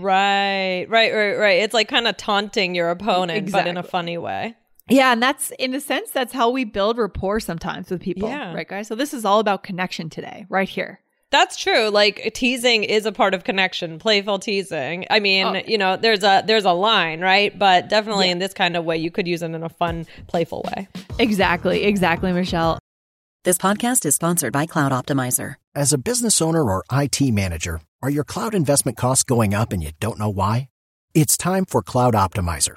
Right, 0.00 0.84
right, 0.88 1.12
right, 1.14 1.34
right. 1.36 1.62
It's 1.62 1.74
like 1.74 1.88
kind 1.88 2.06
of 2.06 2.16
taunting 2.16 2.74
your 2.74 2.90
opponent, 2.90 3.50
but 3.52 3.66
in 3.66 3.76
a 3.76 3.82
funny 3.82 4.18
way. 4.18 4.56
Yeah, 4.92 5.12
and 5.12 5.22
that's 5.22 5.50
in 5.58 5.74
a 5.74 5.80
sense, 5.80 6.10
that's 6.10 6.32
how 6.32 6.50
we 6.50 6.64
build 6.64 6.98
rapport 6.98 7.40
sometimes 7.40 7.90
with 7.90 8.00
people, 8.00 8.28
Yeah. 8.28 8.54
right, 8.54 8.68
guys? 8.68 8.88
So 8.88 8.94
this 8.94 9.14
is 9.14 9.24
all 9.24 9.40
about 9.40 9.62
connection 9.62 10.10
today, 10.10 10.46
right 10.48 10.68
here. 10.68 11.00
That's 11.30 11.56
true. 11.56 11.88
Like 11.88 12.32
teasing 12.34 12.84
is 12.84 13.06
a 13.06 13.12
part 13.12 13.32
of 13.32 13.42
connection, 13.42 13.98
playful 13.98 14.38
teasing. 14.38 15.06
I 15.08 15.18
mean, 15.18 15.46
Oh. 15.46 15.62
you 15.66 15.78
know, 15.78 15.96
there's 15.96 16.22
a 16.22 16.42
there's 16.46 16.66
a 16.66 16.72
line, 16.72 17.20
right? 17.20 17.58
But 17.58 17.88
definitely 17.88 18.28
in 18.28 18.38
this 18.38 18.52
kind 18.52 18.76
of 18.76 18.84
way, 18.84 18.98
you 18.98 19.10
could 19.10 19.26
use 19.26 19.42
it 19.42 19.46
in 19.46 19.62
a 19.62 19.68
fun, 19.70 20.06
playful 20.26 20.62
way. 20.76 20.88
Exactly, 21.18 21.84
exactly, 21.84 22.32
Michelle. 22.32 22.78
This 23.44 23.56
podcast 23.56 24.04
is 24.04 24.14
sponsored 24.14 24.52
by 24.52 24.66
Cloud 24.66 24.92
Optimizer. 24.92 25.54
As 25.74 25.92
a 25.94 25.98
business 25.98 26.42
owner 26.42 26.62
or 26.70 26.84
IT 26.92 27.32
manager, 27.32 27.80
are 28.02 28.10
your 28.10 28.24
cloud 28.24 28.54
investment 28.54 28.98
costs 28.98 29.24
going 29.24 29.54
up 29.54 29.72
and 29.72 29.82
you 29.82 29.92
don't 30.00 30.18
know 30.18 30.28
why? 30.28 30.68
It's 31.14 31.36
time 31.38 31.64
for 31.64 31.82
Cloud 31.82 32.12
Optimizer. 32.14 32.76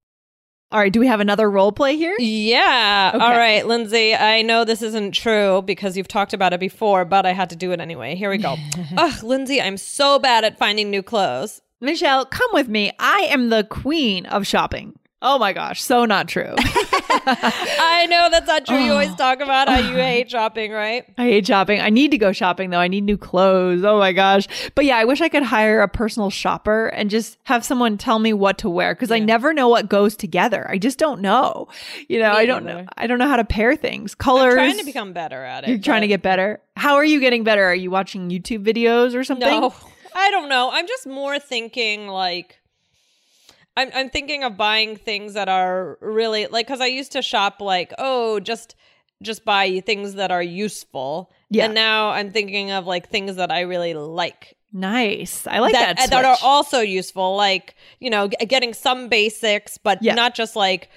All 0.71 0.79
right, 0.79 0.91
do 0.91 1.01
we 1.01 1.07
have 1.07 1.19
another 1.19 1.51
role 1.51 1.73
play 1.73 1.97
here? 1.97 2.15
Yeah. 2.17 3.11
Okay. 3.13 3.23
All 3.23 3.31
right, 3.31 3.65
Lindsay, 3.67 4.15
I 4.15 4.41
know 4.41 4.63
this 4.63 4.81
isn't 4.81 5.11
true 5.11 5.61
because 5.63 5.97
you've 5.97 6.07
talked 6.07 6.33
about 6.33 6.53
it 6.53 6.61
before, 6.61 7.03
but 7.03 7.25
I 7.25 7.33
had 7.33 7.49
to 7.49 7.57
do 7.57 7.73
it 7.73 7.81
anyway. 7.81 8.15
Here 8.15 8.29
we 8.29 8.37
go. 8.37 8.55
Ugh, 8.97 9.23
Lindsay, 9.23 9.61
I'm 9.61 9.75
so 9.75 10.17
bad 10.17 10.45
at 10.45 10.57
finding 10.57 10.89
new 10.89 11.03
clothes. 11.03 11.61
Michelle, 11.81 12.25
come 12.25 12.49
with 12.53 12.69
me. 12.69 12.91
I 12.99 13.27
am 13.31 13.49
the 13.49 13.65
queen 13.65 14.25
of 14.27 14.47
shopping. 14.47 14.97
Oh 15.21 15.37
my 15.37 15.53
gosh, 15.53 15.81
so 15.83 16.05
not 16.05 16.27
true. 16.27 16.55
I 17.25 18.07
know 18.09 18.29
that's 18.31 18.47
not 18.47 18.65
true. 18.65 18.77
You 18.77 18.91
always 18.93 19.13
talk 19.15 19.39
about 19.39 19.69
how 19.69 19.77
you 19.77 19.95
hate 19.95 20.31
shopping, 20.31 20.71
right? 20.71 21.05
I 21.17 21.23
hate 21.23 21.45
shopping. 21.45 21.79
I 21.79 21.89
need 21.89 22.11
to 22.11 22.17
go 22.17 22.31
shopping 22.31 22.69
though. 22.69 22.79
I 22.79 22.87
need 22.87 23.03
new 23.03 23.17
clothes. 23.17 23.83
Oh 23.83 23.99
my 23.99 24.13
gosh. 24.13 24.47
But 24.75 24.85
yeah, 24.85 24.97
I 24.97 25.05
wish 25.05 25.21
I 25.21 25.29
could 25.29 25.43
hire 25.43 25.81
a 25.81 25.87
personal 25.87 26.29
shopper 26.29 26.87
and 26.87 27.09
just 27.09 27.37
have 27.43 27.63
someone 27.63 27.97
tell 27.97 28.19
me 28.19 28.33
what 28.33 28.57
to 28.59 28.69
wear 28.69 28.95
because 28.95 29.11
I 29.11 29.19
never 29.19 29.53
know 29.53 29.67
what 29.67 29.89
goes 29.89 30.15
together. 30.15 30.65
I 30.69 30.77
just 30.77 30.97
don't 30.97 31.21
know. 31.21 31.67
You 32.07 32.19
know, 32.19 32.31
Me 32.31 32.37
I 32.37 32.45
don't 32.45 32.65
neither. 32.65 32.81
know. 32.83 32.87
I 32.97 33.07
don't 33.07 33.19
know 33.19 33.27
how 33.27 33.37
to 33.37 33.45
pair 33.45 33.75
things. 33.75 34.15
Colors. 34.15 34.53
I'm 34.53 34.71
trying 34.71 34.79
to 34.79 34.85
become 34.85 35.13
better 35.13 35.43
at 35.43 35.63
it. 35.65 35.69
You're 35.69 35.79
trying 35.79 36.01
to 36.01 36.07
get 36.07 36.21
better. 36.21 36.61
How 36.75 36.95
are 36.95 37.05
you 37.05 37.19
getting 37.19 37.43
better? 37.43 37.63
Are 37.63 37.75
you 37.75 37.91
watching 37.91 38.29
YouTube 38.29 38.65
videos 38.65 39.13
or 39.13 39.23
something? 39.23 39.47
No, 39.47 39.73
I 40.15 40.31
don't 40.31 40.49
know. 40.49 40.71
I'm 40.71 40.87
just 40.87 41.05
more 41.05 41.37
thinking 41.39 42.07
like 42.07 42.60
I'm 43.81 43.89
I'm 43.93 44.09
thinking 44.09 44.43
of 44.43 44.57
buying 44.57 44.95
things 44.95 45.33
that 45.33 45.49
are 45.49 45.97
really 46.01 46.47
like 46.47 46.67
cuz 46.67 46.79
I 46.81 46.87
used 46.87 47.11
to 47.13 47.21
shop 47.21 47.61
like, 47.61 47.93
oh, 47.97 48.39
just 48.39 48.75
just 49.21 49.45
buy 49.45 49.79
things 49.85 50.15
that 50.15 50.31
are 50.31 50.41
useful. 50.43 51.31
Yeah. 51.49 51.65
And 51.65 51.73
now 51.75 52.09
I'm 52.09 52.31
thinking 52.31 52.71
of 52.71 52.87
like 52.87 53.09
things 53.09 53.35
that 53.35 53.51
I 53.51 53.61
really 53.61 53.93
like. 53.93 54.55
Nice. 54.73 55.45
I 55.47 55.59
like 55.59 55.73
that 55.73 55.97
that. 55.97 56.07
Uh, 56.07 56.09
that 56.21 56.25
are 56.25 56.37
also 56.41 56.79
useful 56.79 57.35
like, 57.35 57.75
you 57.99 58.09
know, 58.09 58.29
g- 58.29 58.45
getting 58.47 58.73
some 58.73 59.09
basics 59.09 59.77
but 59.77 59.97
Yeah. 60.01 60.15
not 60.15 60.33
just 60.35 60.55
like 60.55 60.89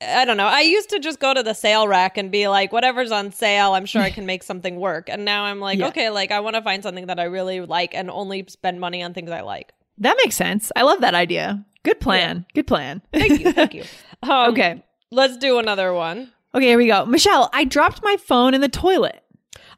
I 0.00 0.24
don't 0.26 0.36
know. 0.36 0.46
I 0.46 0.60
used 0.60 0.90
to 0.90 0.98
just 0.98 1.18
go 1.20 1.32
to 1.32 1.42
the 1.42 1.54
sale 1.54 1.88
rack 1.88 2.18
and 2.18 2.30
be 2.30 2.48
like, 2.48 2.70
whatever's 2.70 3.10
on 3.10 3.32
sale, 3.32 3.72
I'm 3.72 3.86
sure 3.86 4.02
I 4.02 4.10
can 4.10 4.26
make 4.26 4.42
something 4.42 4.76
work. 4.78 5.08
And 5.08 5.24
now 5.24 5.44
I'm 5.44 5.58
like, 5.58 5.78
Yeah. 5.82 5.88
okay, 5.88 6.10
like 6.10 6.30
I 6.30 6.40
want 6.40 6.54
to 6.56 6.60
find 6.62 6.82
something 6.82 7.06
that 7.06 7.18
I 7.18 7.24
really 7.24 7.60
like 7.62 7.94
and 7.94 8.10
only 8.10 8.44
spend 8.48 8.78
money 8.78 9.02
on 9.02 9.14
things 9.14 9.30
I 9.30 9.40
like. 9.40 9.72
that 9.98 10.16
makes 10.22 10.36
sense. 10.36 10.70
I 10.76 10.82
love 10.82 11.00
that 11.00 11.14
idea. 11.14 11.64
Good 11.86 12.00
plan. 12.00 12.44
Good 12.52 12.66
plan. 12.66 13.00
Thank 13.12 13.40
you. 13.40 13.52
Thank 13.52 13.74
you. 13.74 13.84
Um, 14.22 14.50
okay. 14.52 14.82
Let's 15.12 15.36
do 15.36 15.58
another 15.58 15.92
one. 15.92 16.32
Okay, 16.54 16.68
here 16.68 16.78
we 16.78 16.86
go. 16.86 17.04
Michelle, 17.04 17.50
I 17.52 17.64
dropped 17.64 18.02
my 18.02 18.16
phone 18.16 18.54
in 18.54 18.62
the 18.62 18.68
toilet. 18.68 19.22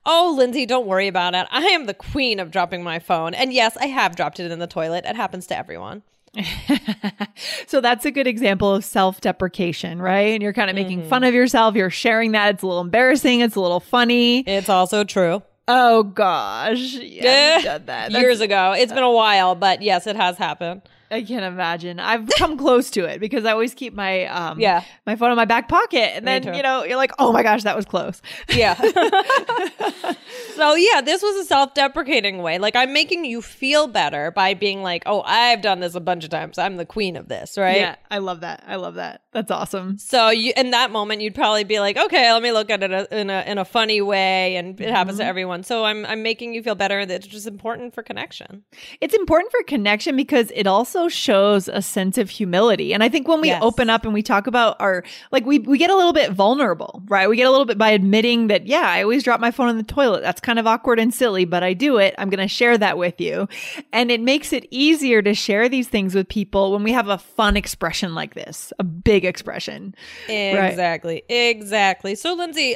Oh, 0.06 0.34
Lindsay, 0.38 0.64
don't 0.64 0.86
worry 0.86 1.08
about 1.08 1.34
it. 1.34 1.46
I 1.50 1.64
am 1.64 1.86
the 1.86 1.92
queen 1.92 2.38
of 2.38 2.52
dropping 2.52 2.84
my 2.84 3.00
phone. 3.00 3.34
And 3.34 3.52
yes, 3.52 3.76
I 3.76 3.86
have 3.86 4.14
dropped 4.14 4.38
it 4.38 4.50
in 4.50 4.58
the 4.60 4.68
toilet. 4.68 5.04
It 5.06 5.16
happens 5.16 5.48
to 5.48 5.58
everyone. 5.58 6.02
so 7.66 7.80
that's 7.80 8.06
a 8.06 8.12
good 8.12 8.28
example 8.28 8.72
of 8.72 8.84
self-deprecation, 8.84 10.00
right? 10.00 10.34
And 10.34 10.42
you're 10.42 10.52
kind 10.52 10.70
of 10.70 10.76
making 10.76 11.08
fun 11.08 11.24
of 11.24 11.34
yourself. 11.34 11.74
You're 11.74 11.90
sharing 11.90 12.32
that. 12.32 12.54
It's 12.54 12.62
a 12.62 12.66
little 12.66 12.80
embarrassing. 12.80 13.40
It's 13.40 13.56
a 13.56 13.60
little 13.60 13.80
funny. 13.80 14.44
It's 14.46 14.68
also 14.68 15.02
true. 15.04 15.42
Oh 15.66 16.04
gosh, 16.04 16.94
yeah, 16.94 17.60
done 17.60 17.86
that. 17.86 18.12
Years 18.12 18.40
ago. 18.40 18.72
It's 18.72 18.90
been 18.90 19.02
a 19.02 19.12
while, 19.12 19.54
but 19.54 19.82
yes, 19.82 20.06
it 20.06 20.16
has 20.16 20.38
happened. 20.38 20.80
I 21.10 21.22
can't 21.22 21.44
imagine. 21.44 22.00
I've 22.00 22.28
come 22.38 22.56
close 22.58 22.90
to 22.90 23.04
it 23.04 23.20
because 23.20 23.44
I 23.44 23.52
always 23.52 23.74
keep 23.74 23.94
my 23.94 24.26
um 24.26 24.60
Yeah. 24.60 24.82
my 25.06 25.16
phone 25.16 25.30
in 25.30 25.36
my 25.36 25.44
back 25.44 25.68
pocket, 25.68 26.12
and 26.16 26.26
then 26.26 26.42
you 26.54 26.62
know 26.62 26.84
you're 26.84 26.96
like, 26.96 27.12
oh 27.18 27.32
my 27.32 27.42
gosh, 27.42 27.62
that 27.64 27.76
was 27.76 27.84
close. 27.86 28.20
Yeah. 28.50 28.74
so 30.56 30.74
yeah, 30.74 31.00
this 31.00 31.22
was 31.22 31.36
a 31.36 31.44
self-deprecating 31.44 32.38
way. 32.42 32.58
Like 32.58 32.76
I'm 32.76 32.92
making 32.92 33.24
you 33.24 33.40
feel 33.42 33.86
better 33.86 34.30
by 34.30 34.54
being 34.54 34.82
like, 34.82 35.02
"Oh, 35.06 35.22
I've 35.24 35.60
done 35.62 35.80
this 35.80 35.94
a 35.94 36.00
bunch 36.00 36.24
of 36.24 36.30
times. 36.30 36.58
I'm 36.58 36.76
the 36.76 36.86
queen 36.86 37.16
of 37.16 37.28
this," 37.28 37.56
right? 37.56 37.76
Yeah, 37.76 37.96
I 38.10 38.18
love 38.18 38.40
that. 38.40 38.64
I 38.66 38.76
love 38.76 38.94
that. 38.94 39.22
That's 39.32 39.50
awesome. 39.50 39.98
So 39.98 40.30
you 40.30 40.52
in 40.56 40.70
that 40.72 40.90
moment 40.90 41.20
you'd 41.22 41.34
probably 41.34 41.64
be 41.64 41.80
like, 41.80 41.96
okay, 41.96 42.32
let 42.32 42.42
me 42.42 42.52
look 42.52 42.70
at 42.70 42.82
it 42.82 43.12
in 43.12 43.30
a 43.30 43.44
in 43.46 43.58
a 43.58 43.64
funny 43.64 44.00
way, 44.00 44.56
and 44.56 44.80
it 44.80 44.90
happens 44.90 45.18
to 45.18 45.22
Mm-hmm. 45.22 45.28
everyone. 45.30 45.62
So 45.62 45.84
I'm 45.84 46.04
I'm 46.06 46.22
making 46.22 46.54
you 46.54 46.62
feel 46.62 46.74
better. 46.74 47.04
That's 47.06 47.26
just 47.26 47.46
important 47.46 47.94
for 47.94 48.02
connection. 48.02 48.64
It's 49.00 49.14
important 49.14 49.50
for 49.52 49.62
connection 49.64 50.16
because 50.16 50.50
it 50.54 50.66
also 50.66 50.98
shows 51.07 51.69
a 51.69 51.81
sense 51.81 52.19
of 52.19 52.31
humility. 52.31 52.93
And 52.93 53.05
I 53.05 53.09
think 53.09 53.28
when 53.28 53.40
we 53.40 53.49
Yes. 53.49 53.62
open 53.62 53.88
up 53.88 54.05
and 54.05 54.12
we 54.12 54.23
talk 54.23 54.49
about 54.49 54.76
our 54.81 55.05
like 55.31 55.47
we 55.47 55.61
we 55.61 55.78
get 55.78 55.90
a 55.90 55.95
little 55.95 56.12
bit 56.12 56.33
vulnerable, 56.33 57.02
right? 57.07 57.28
We 57.28 57.37
get 57.37 57.47
a 57.47 57.50
little 57.50 57.67
bit 57.67 57.78
by 57.78 57.90
admitting 57.90 58.49
that 58.49 58.67
yeah, 58.67 58.88
I 58.88 59.02
always 59.02 59.23
drop 59.23 59.38
my 59.38 59.52
phone 59.52 59.69
in 59.69 59.76
the 59.76 59.85
toilet. 59.85 60.23
That's 60.23 60.40
kind 60.40 60.59
of 60.59 60.67
awkward 60.67 60.99
and 60.99 61.14
silly, 61.14 61.45
but 61.45 61.62
I 61.62 61.75
do 61.75 61.99
it. 61.99 62.14
I'm 62.19 62.31
going 62.31 62.40
to 62.40 62.49
share 62.49 62.76
that 62.78 62.99
with 62.99 63.21
you. 63.21 63.47
And 63.93 64.11
it 64.11 64.21
makes 64.21 64.52
it 64.52 64.67
easier 64.73 65.23
to 65.23 65.35
share 65.35 65.69
these 65.69 65.87
things 65.88 66.14
with 66.14 66.28
people 66.28 66.73
when 66.73 66.83
we 66.83 66.90
have 66.93 67.09
a 67.09 67.19
fun 67.19 67.57
expression 67.57 68.14
like 68.14 68.35
this, 68.35 68.73
a 68.78 68.85
big 68.85 69.25
expression. 69.25 69.95
Right. 70.28 70.71
Exactly. 70.71 71.23
Exactly. 71.28 72.14
So, 72.14 72.33
Lindsay, 72.35 72.75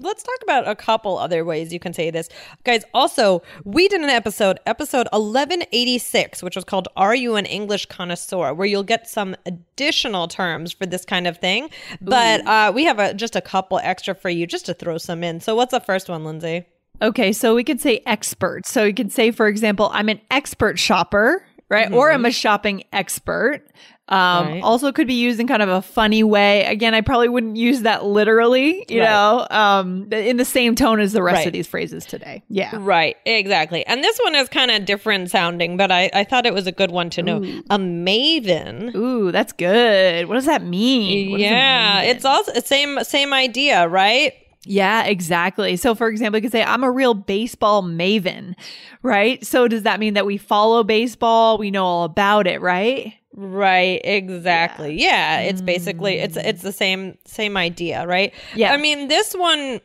let's 0.00 0.22
talk 0.22 0.36
about 0.42 0.68
a 0.68 0.74
couple 0.74 1.18
other 1.18 1.44
ways 1.44 1.72
you 1.72 1.78
can 1.78 1.92
say 1.92 2.10
this. 2.10 2.28
Guys, 2.64 2.84
also, 2.94 3.42
we 3.64 3.88
did 3.88 4.00
an 4.00 4.10
episode, 4.10 4.58
episode 4.66 5.06
1186, 5.12 6.42
which 6.42 6.56
was 6.56 6.64
called 6.64 6.88
Are 6.96 7.14
You 7.14 7.36
an 7.36 7.46
English 7.46 7.86
Connoisseur, 7.86 8.54
where 8.54 8.66
you'll 8.66 8.82
get 8.82 9.08
some 9.08 9.36
additional 9.46 10.28
terms 10.28 10.72
for 10.72 10.86
this 10.86 11.04
kind 11.04 11.26
of 11.26 11.38
thing. 11.38 11.70
But 12.00 12.46
uh, 12.46 12.72
we 12.74 12.84
have 12.84 12.98
a, 12.98 13.14
just 13.14 13.36
a 13.36 13.40
couple 13.40 13.80
extra 13.82 14.14
for 14.14 14.30
you 14.30 14.46
just 14.46 14.66
to 14.66 14.74
throw 14.74 14.98
some 14.98 15.24
in. 15.24 15.40
So, 15.40 15.54
what's 15.54 15.72
the 15.72 15.80
first 15.80 16.08
one, 16.08 16.24
Lindsay? 16.24 16.66
Okay, 17.02 17.32
so 17.32 17.54
we 17.54 17.64
could 17.64 17.80
say 17.80 18.02
expert. 18.04 18.66
So 18.66 18.84
you 18.84 18.92
could 18.92 19.10
say, 19.10 19.30
for 19.30 19.48
example, 19.48 19.90
I'm 19.92 20.08
an 20.10 20.20
expert 20.30 20.78
shopper, 20.78 21.42
right? 21.70 21.90
Or 21.90 22.12
I'm 22.12 22.26
a 22.26 22.30
shopping 22.30 22.84
expert. 22.92 23.62
Um, 24.10 24.46
Right. 24.48 24.60
Also, 24.62 24.90
could 24.90 25.06
be 25.06 25.14
used 25.14 25.38
in 25.38 25.46
kind 25.46 25.62
of 25.62 25.68
a 25.68 25.80
funny 25.80 26.22
way. 26.24 26.64
Again, 26.64 26.94
I 26.94 27.00
probably 27.00 27.28
wouldn't 27.28 27.56
use 27.56 27.82
that 27.82 28.04
literally, 28.04 28.84
you 28.88 29.00
Right. 29.00 29.08
know, 29.08 29.46
um, 29.50 30.08
in 30.12 30.36
the 30.36 30.44
same 30.44 30.74
tone 30.74 30.98
as 30.98 31.12
the 31.12 31.22
rest 31.22 31.36
Right. 31.36 31.46
of 31.46 31.52
these 31.52 31.68
phrases 31.68 32.04
today. 32.04 32.42
Yeah. 32.48 32.70
Right, 32.76 33.16
exactly. 33.24 33.86
And 33.86 34.02
this 34.02 34.18
one 34.24 34.34
is 34.34 34.48
kind 34.48 34.72
of 34.72 34.84
different 34.84 35.30
sounding, 35.30 35.76
but 35.76 35.92
I, 35.92 36.10
I 36.12 36.24
thought 36.24 36.44
it 36.44 36.52
was 36.54 36.66
a 36.66 36.72
good 36.72 36.90
one 36.90 37.08
to 37.10 37.22
know. 37.22 37.36
A 37.70 37.78
maven. 37.78 38.94
Ooh, 38.96 39.30
that's 39.32 39.52
good. 39.52 40.26
What 40.26 40.34
does 40.34 40.46
that 40.46 40.64
mean? 40.64 41.30
What 41.30 41.40
Yeah, 41.40 42.02
it's 42.02 42.24
also 42.24 42.52
same 42.64 42.98
same 43.04 43.32
idea, 43.32 43.86
right? 43.88 44.32
Yeah, 44.66 45.04
exactly. 45.04 45.76
So, 45.76 45.94
for 45.94 46.08
example, 46.08 46.36
you 46.38 46.42
could 46.42 46.52
say, 46.52 46.62
I'm 46.62 46.84
a 46.84 46.90
real 46.90 47.14
baseball 47.14 47.82
maven, 47.82 48.54
right? 49.02 49.42
So, 49.46 49.68
does 49.68 49.84
that 49.84 49.98
mean 50.00 50.14
that 50.14 50.26
we 50.26 50.36
follow 50.36 50.84
baseball? 50.84 51.56
We 51.56 51.70
know 51.70 51.84
all 51.86 52.04
about 52.04 52.46
it, 52.46 52.60
right? 52.60 53.14
Right, 53.32 54.00
exactly. 54.04 55.00
Yeah, 55.00 55.40
it's 55.40 55.60
basically 55.62 56.14
it's 56.18 56.36
it's 56.36 56.62
the 56.62 56.72
same 56.72 57.16
same 57.26 57.56
idea, 57.56 58.06
right? 58.06 58.34
Yeah. 58.54 58.72
I 58.72 58.76
mean, 58.76 59.08
this 59.08 59.34
one 59.34 59.80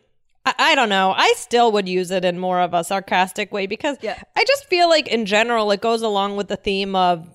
I, 0.59 0.75
don't 0.75 0.89
know. 0.89 1.11
I 1.17 1.33
still 1.37 1.71
would 1.71 1.89
use 1.89 2.11
it 2.11 2.23
in 2.23 2.37
more 2.37 2.59
of 2.61 2.75
a 2.75 2.83
sarcastic 2.83 3.51
way 3.51 3.65
because 3.65 3.97
Yeah. 4.01 4.21
I 4.35 4.43
just 4.43 4.65
feel 4.65 4.87
like 4.89 5.07
in 5.07 5.25
general 5.25 5.71
it 5.71 5.81
goes 5.81 6.03
along 6.03 6.35
with 6.37 6.49
the 6.49 6.55
theme 6.55 6.95
of 6.95 7.27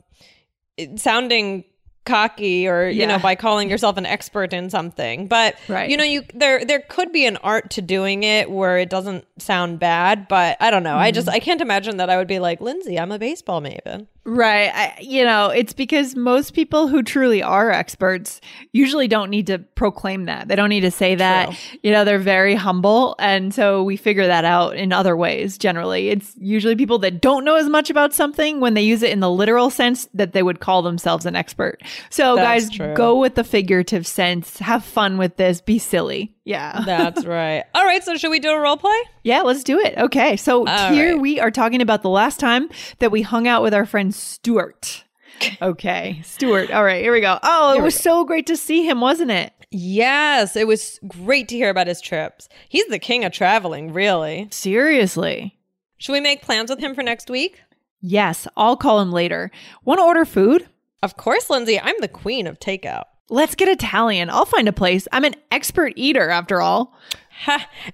it 0.77 1.01
sounding 1.01 1.65
cocky 2.07 2.67
or 2.67 2.89
you 2.89 3.07
know 3.07 3.19
by 3.19 3.35
calling 3.35 3.69
yourself 3.69 3.97
an 3.99 4.07
expert 4.07 4.53
in 4.55 4.71
something 4.71 5.29
but 5.29 5.55
Right. 5.69 5.91
you 5.91 5.97
know 5.99 6.03
you 6.03 6.23
there 6.35 6.65
there 6.65 6.81
could 6.81 7.13
be 7.13 7.27
an 7.27 7.37
art 7.39 7.71
to 7.73 7.83
doing 7.83 8.23
it 8.23 8.51
where 8.51 8.79
it 8.79 8.89
doesn't 8.89 9.27
sound 9.39 9.79
bad 9.79 10.27
but 10.27 10.57
i 10.61 10.71
don't 10.71 10.83
know 10.83 10.97
i 10.97 11.11
just 11.11 11.29
Mm-hmm. 11.29 11.37
i 11.37 11.41
can't 11.41 11.61
imagine 11.61 11.99
that 11.99 12.09
i 12.09 12.17
would 12.17 12.27
be 12.27 12.39
like 12.39 12.61
lindsay 12.61 12.99
i'm 12.99 13.13
a 13.13 13.19
baseball 13.19 13.61
maven 13.61 14.07
Right. 14.25 14.71
I, 14.75 14.99
you 15.01 15.25
know, 15.25 15.49
it's 15.49 15.73
because 15.73 16.15
most 16.15 16.53
people 16.53 16.89
who 16.89 17.03
truly 17.03 17.43
are 17.43 17.71
experts 17.71 18.41
usually 18.73 19.09
don't 19.09 19.31
need 19.31 19.47
to 19.47 19.59
proclaim 19.59 20.27
that. 20.27 20.47
They 20.47 20.57
don't 20.57 20.69
need 20.69 20.83
to 20.83 20.91
say 20.91 21.15
that. 21.15 21.47
True. 21.51 21.79
You 21.83 21.93
know, 21.93 22.05
they're 22.05 22.19
very 22.19 22.55
humble. 22.55 23.17
And 23.19 23.55
so 23.55 23.83
we 23.83 23.97
figure 23.97 24.27
that 24.27 24.45
out 24.45 24.77
in 24.77 24.93
other 24.93 25.17
ways 25.17 25.57
generally. 25.57 26.11
It's 26.11 26.35
usually 26.39 26.77
people 26.77 26.99
that 26.99 27.23
don't 27.23 27.45
know 27.45 27.57
as 27.57 27.69
much 27.69 27.89
about 27.89 28.13
something 28.13 28.61
when 28.61 28.75
they 28.75 28.83
use 28.83 29.03
it 29.03 29.11
in 29.11 29.21
the 29.21 29.31
literal 29.31 29.71
sense 29.71 30.07
that 30.13 30.33
they 30.33 30.43
would 30.43 30.61
call 30.61 30.83
themselves 30.83 31.25
an 31.25 31.35
expert. 31.35 31.83
So, 32.11 32.37
That's 32.37 32.69
guys, 32.69 32.77
true. 32.77 32.95
go 32.95 33.19
with 33.19 33.37
the 33.37 33.45
figurative 33.45 34.07
sense. 34.07 34.59
Have 34.59 34.85
fun 34.85 35.17
with 35.17 35.37
this. 35.37 35.61
Be 35.63 35.79
silly. 35.79 36.35
Yeah. 36.51 36.83
That's 36.87 37.25
right. 37.25 37.65
All 37.75 37.85
right. 37.85 38.03
So 38.03 38.17
should 38.17 38.31
we 38.31 38.41
do 38.41 38.51
a 38.51 38.61
role 38.61 38.77
play? 38.77 38.99
Yeah, 39.23 39.43
let's 39.43 39.63
do 39.63 39.79
it. 39.79 39.97
Okay. 39.97 40.37
So 40.37 40.67
All 40.67 40.93
here 40.93 41.13
right. 41.13 41.21
we 41.21 41.39
are 41.39 41.51
talking 41.51 41.81
about 41.81 42.03
the 42.03 42.11
last 42.11 42.41
time 42.41 42.69
that 42.99 43.13
we 43.13 43.23
hung 43.23 43.47
out 43.47 43.63
with 43.63 43.73
our 43.73 43.87
friend 43.87 44.15
Stuart. 44.15 45.05
Okay, 45.63 46.21
Stuart. 46.23 46.71
All 46.71 46.85
right, 46.85 47.03
here 47.03 47.15
we 47.15 47.23
go. 47.23 47.39
Oh, 47.43 47.73
it 47.73 47.81
was 47.81 47.95
so 47.95 48.25
great 48.27 48.47
to 48.49 48.59
see 48.59 48.87
him, 48.87 49.01
wasn't 49.01 49.31
it? 49.31 49.55
Yes. 49.71 50.55
It 50.55 50.67
was 50.67 50.99
great 51.09 51.49
to 51.49 51.57
hear 51.57 51.71
about 51.71 51.87
his 51.87 52.03
trips. 52.03 52.51
He's 52.69 52.87
the 52.89 52.99
king 52.99 53.25
of 53.25 53.33
traveling, 53.33 53.91
really. 53.95 54.49
Seriously. 54.51 55.57
Should 55.97 56.13
we 56.13 56.21
make 56.21 56.43
plans 56.43 56.69
with 56.69 56.79
him 56.81 56.95
for 56.95 57.03
next 57.03 57.31
week? 57.31 57.63
Yes, 58.03 58.47
I'll 58.55 58.77
call 58.77 59.01
him 59.01 59.13
later. 59.13 59.51
Want 59.83 59.99
to 59.99 60.05
order 60.05 60.27
food? 60.27 60.69
Of 61.03 61.17
course, 61.17 61.49
Lindsay. 61.49 61.81
I'm 61.81 61.97
the 62.01 62.09
queen 62.09 62.47
of 62.47 62.61
takeout. 62.61 63.05
Let's 63.31 63.55
get 63.55 63.69
Italian. 63.69 64.29
I'll 64.29 64.45
find 64.45 64.69
a 64.69 64.73
place. 64.73 65.07
I'm 65.13 65.25
an 65.25 65.35
expert 65.51 65.93
eater, 65.97 66.29
after 66.29 66.61
all. 66.61 66.95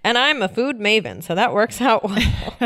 And 0.03 0.19
I'm 0.19 0.43
a 0.43 0.49
food 0.49 0.77
maven, 0.79 1.23
so 1.23 1.37
that 1.37 1.53
works 1.55 1.81
out 1.81 2.03
well. 2.03 2.17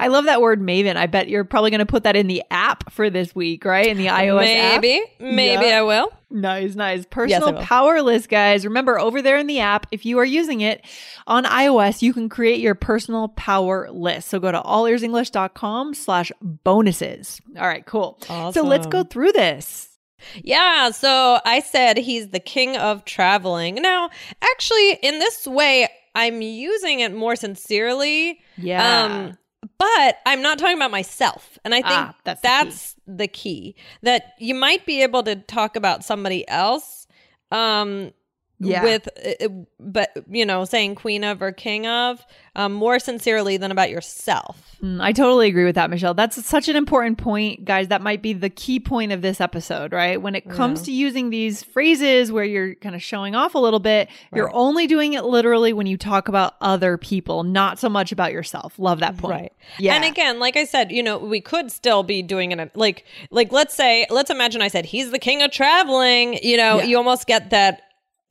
I 0.00 0.08
love 0.08 0.24
that 0.24 0.40
word 0.40 0.60
maven. 0.60 0.96
I 0.96 1.06
bet 1.06 1.28
you're 1.28 1.44
probably 1.44 1.70
going 1.70 1.78
to 1.78 1.86
put 1.86 2.02
that 2.02 2.16
in 2.16 2.26
the 2.26 2.42
app 2.50 2.90
for 2.90 3.10
this 3.10 3.32
week, 3.32 3.64
right? 3.64 3.86
In 3.86 3.96
the 3.96 4.06
iOS 4.06 4.46
app. 4.56 4.82
maybe, 4.82 5.04
maybe 5.20 5.66
Yeah. 5.66 5.78
I 5.78 5.82
will. 5.82 6.12
Nice, 6.30 6.74
nice. 6.74 7.04
Personal 7.06 7.52
will. 7.52 7.62
power 7.62 8.02
list, 8.02 8.28
guys. 8.28 8.64
Remember, 8.64 8.98
over 8.98 9.22
there 9.22 9.36
in 9.36 9.46
the 9.46 9.60
app, 9.60 9.86
if 9.92 10.04
you 10.04 10.18
are 10.18 10.24
using 10.24 10.62
it 10.62 10.84
on 11.28 11.44
iOS, 11.44 12.02
you 12.02 12.12
can 12.12 12.28
create 12.28 12.58
your 12.60 12.74
personal 12.74 13.28
power 13.28 13.88
list. 13.90 14.28
So 14.30 14.40
go 14.40 14.50
to 14.50 14.60
allearsenglish.com 14.60 15.94
slash 15.94 16.32
bonuses. 16.40 17.40
All 17.56 17.66
right, 17.68 17.84
cool. 17.86 18.18
Awesome. 18.28 18.52
So 18.52 18.68
let's 18.68 18.86
go 18.86 19.04
through 19.04 19.32
this. 19.32 19.89
Yeah, 20.42 20.90
so 20.90 21.40
I 21.44 21.60
said 21.60 21.96
he's 21.96 22.28
the 22.28 22.40
king 22.40 22.76
of 22.76 23.04
traveling. 23.04 23.76
Now, 23.76 24.10
actually, 24.42 24.94
in 25.02 25.18
this 25.18 25.46
way, 25.46 25.88
I'm 26.14 26.42
using 26.42 27.00
it 27.00 27.14
more 27.14 27.36
sincerely. 27.36 28.40
Yeah. 28.56 29.04
Um, 29.04 29.38
but 29.78 30.16
I'm 30.26 30.42
not 30.42 30.58
talking 30.58 30.76
about 30.76 30.90
myself. 30.90 31.58
And 31.64 31.74
I 31.74 31.82
think 31.82 31.92
Ah, 31.92 32.14
that's 32.24 32.40
that's, 32.40 32.94
the 33.06 33.16
the, 33.16 33.28
key. 33.28 33.76
That 34.02 34.32
you 34.38 34.54
might 34.54 34.86
be 34.86 35.02
able 35.02 35.22
to 35.24 35.36
talk 35.36 35.76
about 35.76 36.04
somebody 36.04 36.48
else 36.48 37.06
um 37.52 38.12
Yeah. 38.62 38.82
with 38.82 39.08
uh, 39.42 39.48
but 39.80 40.10
you 40.30 40.44
know 40.44 40.64
saying 40.66 40.94
queen 40.96 41.24
of 41.24 41.40
or 41.42 41.50
king 41.52 41.86
of 41.86 42.24
um, 42.56 42.72
more 42.74 42.98
sincerely 42.98 43.56
than 43.56 43.70
about 43.70 43.90
yourself 43.90 44.66
Mm, 44.82 44.98
I 45.02 45.12
totally 45.12 45.46
agree 45.48 45.66
with 45.66 45.74
that, 45.74 45.90
Michelle. 45.90 46.14
That's 46.14 46.42
such 46.46 46.66
an 46.70 46.74
important 46.74 47.18
point, 47.18 47.66
guys. 47.66 47.88
That 47.88 48.00
might 48.00 48.22
be 48.22 48.32
the 48.32 48.48
key 48.48 48.80
point 48.80 49.12
of 49.12 49.20
this 49.20 49.38
episode, 49.38 49.92
right? 49.92 50.20
When 50.22 50.34
it 50.34 50.48
comes 50.48 50.80
to 50.84 50.90
using 50.90 51.28
these 51.28 51.62
phrases 51.62 52.32
where 52.32 52.44
you're 52.44 52.76
kind 52.76 52.94
of 52.94 53.02
showing 53.02 53.34
off 53.34 53.54
a 53.54 53.58
little 53.58 53.78
bit, 53.78 54.08
you're 54.34 54.50
only 54.54 54.86
doing 54.86 55.12
it 55.12 55.24
literally 55.24 55.74
when 55.74 55.86
you 55.86 55.98
talk 55.98 56.28
about 56.28 56.54
other 56.62 56.96
people, 56.96 57.42
not 57.42 57.78
so 57.78 57.90
much 57.90 58.10
about 58.10 58.32
yourself. 58.32 58.78
Love 58.78 59.00
that 59.00 59.18
point. 59.18 59.32
Right. 59.32 59.52
Yeah. 59.78 59.96
And 59.96 60.04
again, 60.06 60.38
like 60.40 60.56
I 60.56 60.64
said, 60.64 60.90
you 60.90 61.02
know, 61.02 61.18
we 61.18 61.42
could 61.42 61.70
still 61.70 62.02
be 62.02 62.22
doing 62.22 62.50
it 62.52 62.74
like 62.74 63.04
like 63.30 63.52
let's 63.52 63.74
say 63.74 64.06
let's 64.08 64.30
imagine 64.30 64.62
I 64.62 64.68
said 64.68 64.86
he's 64.86 65.10
the 65.10 65.18
king 65.18 65.42
of 65.42 65.50
traveling, 65.50 66.38
you 66.42 66.56
know, 66.56 66.78
Yeah. 66.78 66.84
you 66.84 66.96
almost 66.96 67.26
get 67.26 67.50
that 67.50 67.82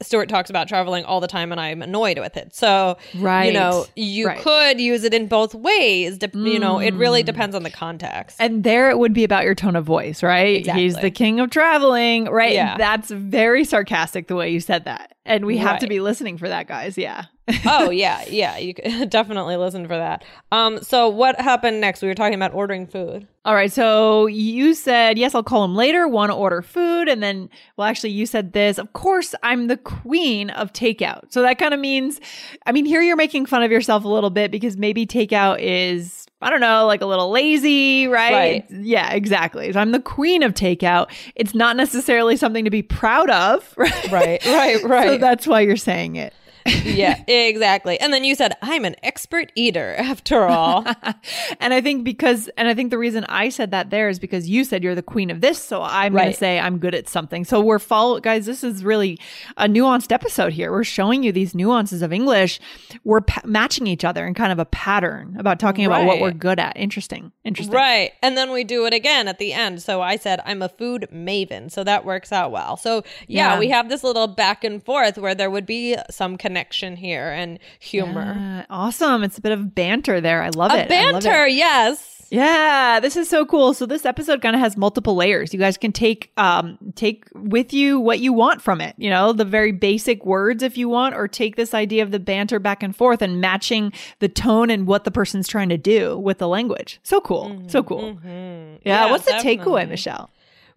Stuart 0.01 0.29
talks 0.29 0.49
about 0.49 0.67
traveling 0.69 1.03
all 1.03 1.19
the 1.19 1.27
time 1.27 1.51
and 1.51 1.59
I'm 1.59 1.81
annoyed 1.81 2.19
with 2.19 2.37
it. 2.37 2.55
So, 2.55 2.97
Right. 3.17 3.45
you 3.47 3.51
know, 3.53 3.85
you 3.97 4.27
Right. 4.27 4.39
could 4.39 4.79
use 4.79 5.03
it 5.03 5.13
in 5.13 5.27
both 5.27 5.53
ways. 5.53 6.17
Dep- 6.17 6.33
You 6.35 6.57
know, 6.57 6.79
it 6.79 6.93
Mm. 6.95 6.99
really 6.99 7.21
depends 7.23 7.53
on 7.55 7.63
the 7.63 7.69
context. 7.69 8.37
And 8.39 8.63
there 8.63 8.89
it 8.89 8.97
would 8.97 9.13
be 9.13 9.23
about 9.25 9.43
your 9.43 9.55
tone 9.55 9.75
of 9.75 9.83
voice, 9.83 10.23
right? 10.23 10.65
He's 10.65 10.95
the 10.95 11.11
king 11.11 11.39
of 11.41 11.49
traveling, 11.49 12.25
right? 12.25 12.53
Yeah. 12.53 12.77
That's 12.77 13.09
very 13.11 13.65
sarcastic 13.65 14.27
the 14.27 14.35
way 14.35 14.49
you 14.51 14.61
said 14.61 14.85
that. 14.85 15.13
And 15.25 15.45
we 15.45 15.57
have 15.57 15.79
to 15.79 15.87
be 15.87 15.99
listening 15.99 16.37
for 16.37 16.47
that, 16.47 16.67
guys. 16.67 16.97
Yeah. 16.97 17.25
Oh 17.65 17.89
yeah, 17.89 18.23
yeah, 18.27 18.57
you 18.57 18.73
definitely 19.09 19.57
listen 19.57 19.87
for 19.87 19.97
that. 19.97 20.23
Um 20.51 20.81
so 20.81 21.09
what 21.09 21.39
happened 21.39 21.81
next? 21.81 22.01
We 22.01 22.07
were 22.07 22.15
talking 22.15 22.35
about 22.35 22.53
ordering 22.53 22.87
food. 22.87 23.27
All 23.45 23.55
right. 23.55 23.71
So 23.71 24.27
you 24.27 24.73
said, 24.73 25.17
yes, 25.17 25.33
I'll 25.33 25.43
call 25.43 25.63
him 25.63 25.73
later, 25.73 26.07
want 26.07 26.29
to 26.29 26.35
order 26.35 26.61
food. 26.61 27.07
And 27.07 27.23
then, 27.23 27.49
well, 27.77 27.87
actually, 27.87 28.11
you 28.11 28.25
said 28.25 28.51
this. 28.51 28.77
Of 28.77 28.91
course, 28.93 29.33
I'm 29.41 29.67
the 29.67 29.77
queen 29.77 30.49
of 30.51 30.73
takeout. 30.73 31.31
So 31.31 31.41
that 31.41 31.57
kind 31.57 31.73
of 31.73 31.79
means, 31.79 32.19
I 32.65 32.73
mean, 32.73 32.85
here 32.85 33.01
you're 33.01 33.15
making 33.15 33.45
fun 33.45 33.63
of 33.63 33.71
yourself 33.71 34.03
a 34.03 34.09
little 34.09 34.29
bit 34.29 34.51
because 34.51 34.75
maybe 34.75 35.07
takeout 35.07 35.59
is, 35.61 36.27
I 36.41 36.49
don't 36.49 36.59
know, 36.59 36.85
like 36.85 37.01
a 37.01 37.05
little 37.05 37.31
lazy, 37.31 38.07
right? 38.07 38.33
Right. 38.33 38.65
Yeah, 38.69 39.09
exactly. 39.13 39.71
So 39.71 39.79
I'm 39.79 39.93
the 39.93 40.01
queen 40.01 40.43
of 40.43 40.53
takeout. 40.53 41.09
It's 41.35 41.55
not 41.55 41.77
necessarily 41.77 42.35
something 42.35 42.65
to 42.65 42.71
be 42.71 42.83
proud 42.83 43.29
of, 43.29 43.73
right? 43.77 44.11
Right, 44.11 44.45
right, 44.47 44.81
So 44.81 44.87
right. 44.87 45.19
that's 45.19 45.47
why 45.47 45.61
you're 45.61 45.77
saying 45.77 46.17
it. 46.17 46.33
Yeah, 46.65 47.23
exactly. 47.27 47.99
And 47.99 48.11
then 48.13 48.23
you 48.23 48.35
said 48.35 48.53
I'm 48.61 48.85
an 48.85 48.95
expert 49.03 49.51
eater 49.55 49.95
after 49.97 50.43
all. 50.45 50.85
and 51.59 51.73
I 51.73 51.81
think 51.81 52.03
because, 52.03 52.49
and 52.57 52.67
I 52.67 52.73
think 52.73 52.91
the 52.91 52.97
reason 52.97 53.25
I 53.25 53.49
said 53.49 53.71
that 53.71 53.89
there 53.89 54.09
is 54.09 54.19
because 54.19 54.49
you 54.49 54.63
said 54.63 54.83
you're 54.83 54.95
the 54.95 55.01
queen 55.03 55.29
of 55.29 55.41
this. 55.41 55.59
So 55.59 55.81
I'm 55.81 56.13
going 56.13 56.31
to 56.31 56.37
say 56.37 56.59
I'm 56.59 56.77
good 56.79 56.93
at 56.95 57.07
something. 57.07 57.45
So 57.45 57.59
we're 57.61 57.79
follow, 57.79 58.19
guys, 58.19 58.45
this 58.45 58.63
is 58.63 58.83
really 58.83 59.19
a 59.57 59.67
nuanced 59.67 60.11
episode 60.11 60.53
here. 60.53 60.71
We're 60.71 60.83
showing 60.83 61.23
you 61.23 61.31
these 61.31 61.55
nuances 61.55 62.01
of 62.01 62.11
English. 62.13 62.59
We're 63.03 63.21
pa- 63.21 63.41
matching 63.45 63.87
each 63.87 64.03
other 64.05 64.25
in 64.25 64.33
kind 64.33 64.51
of 64.51 64.59
a 64.59 64.65
pattern 64.65 65.35
about 65.39 65.59
talking 65.59 65.85
about 65.85 66.05
what 66.05 66.13
Right. 66.13 66.21
we're 66.21 66.31
good 66.31 66.59
at. 66.59 66.75
Interesting. 66.75 67.31
Interesting. 67.45 67.75
Right. 67.75 68.11
And 68.21 68.35
then 68.37 68.51
we 68.51 68.63
do 68.63 68.85
it 68.85 68.93
again 68.93 69.27
at 69.27 69.37
the 69.39 69.53
end. 69.53 69.81
So 69.81 70.01
I 70.01 70.15
said, 70.17 70.41
I'm 70.45 70.61
a 70.61 70.69
food 70.69 71.07
maven. 71.13 71.71
So 71.71 71.83
that 71.83 72.03
works 72.05 72.31
out 72.31 72.51
well. 72.51 72.77
So 72.77 73.03
yeah, 73.27 73.53
Yeah. 73.53 73.59
we 73.59 73.69
have 73.69 73.89
this 73.89 74.03
little 74.03 74.27
back 74.27 74.63
and 74.63 74.83
forth 74.83 75.17
where 75.17 75.35
there 75.35 75.49
would 75.49 75.65
be 75.65 75.95
some 76.09 76.35
connection 76.37 76.48
here 76.55 77.29
and 77.29 77.59
humor. 77.79 78.65
Uh, 78.69 78.73
awesome. 78.73 79.23
It's 79.23 79.37
a 79.37 79.41
bit 79.41 79.51
of 79.51 79.73
banter 79.75 80.19
there. 80.21 80.41
I 80.41 80.49
love 80.49 80.71
A 80.71 80.75
it. 80.85 80.91
I 80.91 81.11
love 81.11 81.23
it. 81.23 81.23
banter, 81.23 81.47
yes. 81.47 82.15
Yeah, 82.31 82.99
this 82.99 83.15
is 83.15 83.27
so 83.27 83.43
cool. 83.43 83.73
So 83.73 83.87
this 83.87 84.05
episode 84.05 84.43
kind 84.43 84.55
of 84.55 84.59
has 84.59 84.77
multiple 84.77 85.15
layers. 85.15 85.51
You 85.51 85.57
guys 85.59 85.77
can 85.79 85.91
take 85.91 86.31
um 86.37 86.77
take 86.93 87.25
with 87.33 87.73
you 87.73 87.99
what 87.99 88.19
you 88.19 88.33
want 88.33 88.61
from 88.61 88.81
it. 88.81 88.93
You 88.99 89.09
know, 89.09 89.33
the 89.33 89.45
very 89.45 89.71
basic 89.71 90.23
words 90.27 90.61
if 90.61 90.77
you 90.77 90.87
want 90.89 91.15
or 91.15 91.27
take 91.27 91.55
this 91.55 91.73
idea 91.73 92.03
of 92.03 92.11
the 92.11 92.19
banter 92.19 92.59
back 92.59 92.83
and 92.83 92.95
forth 92.95 93.23
and 93.23 93.41
matching 93.41 93.91
the 94.19 94.29
tone 94.29 94.69
and 94.69 94.85
what 94.85 95.05
the 95.05 95.11
person's 95.11 95.47
trying 95.47 95.69
to 95.69 95.77
do 95.77 96.19
with 96.19 96.37
the 96.37 96.47
language. 96.47 96.99
So 97.01 97.19
cool. 97.19 97.63
So 97.65 97.81
cool. 97.81 98.03
Yeah, 98.23 98.29
Mm-hmm. 98.29 98.75
Yeah, 98.85 99.09
what's 99.09 99.25
the 99.25 99.31
definitely. 99.31 99.57
takeaway, 99.65 99.89
Michelle? 99.89 100.29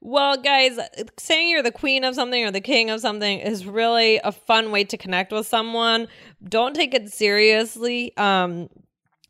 Well, 0.05 0.37
guys, 0.37 0.81
saying 1.17 1.49
you're 1.49 1.63
the 1.63 1.71
queen 1.71 2.03
of 2.03 2.17
something 2.17 2.45
or 2.45 2.51
the 2.51 2.61
king 2.61 2.91
of 2.91 3.01
something 3.01 3.39
is 3.39 3.65
really 3.65 4.19
a 4.25 4.33
fun 4.33 4.73
way 4.73 4.83
to 4.83 4.97
connect 4.97 5.31
with 5.31 5.47
someone. 5.47 6.09
Don't 6.43 6.75
take 6.75 6.93
it 6.93 7.13
seriously. 7.13 8.13
Um, 8.17 8.69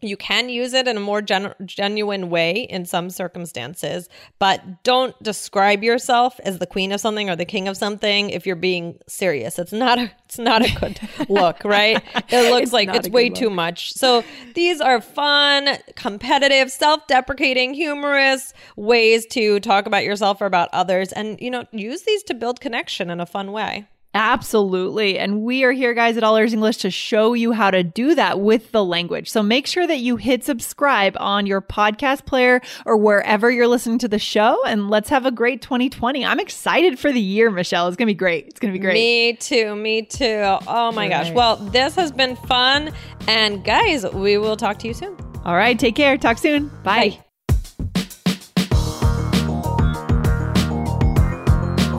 you 0.02 0.16
can 0.16 0.48
use 0.48 0.72
it 0.74 0.86
in 0.88 0.96
a 0.96 1.00
more 1.00 1.22
gen- 1.22 1.54
genuine 1.64 2.28
way 2.28 2.52
in 2.62 2.84
some 2.84 3.08
circumstances, 3.10 4.08
but 4.38 4.82
don't 4.82 5.20
describe 5.22 5.82
yourself 5.82 6.38
as 6.44 6.58
the 6.58 6.66
queen 6.66 6.92
of 6.92 7.00
something 7.00 7.30
or 7.30 7.36
the 7.36 7.44
king 7.44 7.68
of 7.68 7.76
something 7.76 8.30
if 8.30 8.46
you're 8.46 8.56
being 8.56 8.98
serious. 9.06 9.58
It's 9.58 9.72
not 9.72 9.98
a 9.98 10.10
it's 10.24 10.38
not 10.38 10.62
a 10.64 10.72
good 10.80 11.00
look, 11.28 11.62
right? 11.64 12.02
It 12.30 12.50
looks 12.50 12.64
It's 12.64 12.72
like 12.72 12.88
it's 12.94 13.08
way 13.08 13.28
look. 13.28 13.38
too 13.38 13.50
much. 13.50 13.92
So 13.92 14.24
these 14.54 14.80
are 14.80 15.00
fun, 15.00 15.78
competitive, 15.94 16.70
self-deprecating, 16.70 17.74
humorous 17.74 18.52
ways 18.76 19.26
to 19.26 19.60
talk 19.60 19.86
about 19.86 20.04
yourself 20.04 20.40
or 20.40 20.46
about 20.46 20.68
others 20.72 21.12
and 21.12 21.40
you 21.40 21.50
know, 21.50 21.66
use 21.72 22.02
these 22.02 22.22
to 22.24 22.34
build 22.34 22.60
connection 22.60 23.10
in 23.10 23.20
a 23.20 23.26
fun 23.26 23.52
way. 23.52 23.86
Absolutely. 24.14 25.18
And 25.18 25.42
we 25.42 25.64
are 25.64 25.72
here, 25.72 25.94
guys, 25.94 26.16
at 26.16 26.22
All 26.22 26.36
Ears 26.36 26.52
English 26.52 26.78
to 26.78 26.90
show 26.90 27.32
you 27.32 27.52
how 27.52 27.70
to 27.70 27.82
do 27.82 28.14
that 28.14 28.40
with 28.40 28.70
the 28.72 28.84
language. 28.84 29.30
So 29.30 29.42
make 29.42 29.66
sure 29.66 29.86
that 29.86 29.98
you 29.98 30.16
hit 30.16 30.44
subscribe 30.44 31.16
on 31.18 31.46
your 31.46 31.62
podcast 31.62 32.26
player 32.26 32.60
or 32.84 32.96
wherever 32.96 33.50
you're 33.50 33.68
listening 33.68 33.98
to 34.00 34.08
the 34.08 34.18
show. 34.18 34.62
And 34.66 34.90
let's 34.90 35.08
have 35.08 35.24
a 35.24 35.30
great 35.30 35.62
2020. 35.62 36.24
I'm 36.24 36.40
excited 36.40 36.98
for 36.98 37.10
the 37.10 37.20
year, 37.20 37.50
Michelle. 37.50 37.88
It's 37.88 37.96
going 37.96 38.06
to 38.06 38.12
be 38.12 38.18
great. 38.18 38.48
It's 38.48 38.60
going 38.60 38.72
to 38.72 38.78
be 38.78 38.82
great. 38.82 38.94
Me 38.94 39.32
too, 39.34 39.74
me 39.76 40.02
too. 40.02 40.42
Oh 40.66 40.92
my 40.92 41.08
gosh. 41.08 41.30
Well, 41.32 41.56
this 41.56 41.94
has 41.94 42.12
been 42.12 42.36
fun 42.36 42.92
and 43.28 43.64
guys, 43.64 44.04
we 44.12 44.36
will 44.36 44.56
talk 44.56 44.78
to 44.80 44.88
you 44.88 44.94
soon. 44.94 45.16
All 45.44 45.54
right. 45.54 45.78
Take 45.78 45.96
care. 45.96 46.18
Talk 46.18 46.38
soon. 46.38 46.68
Bye. 46.84 47.31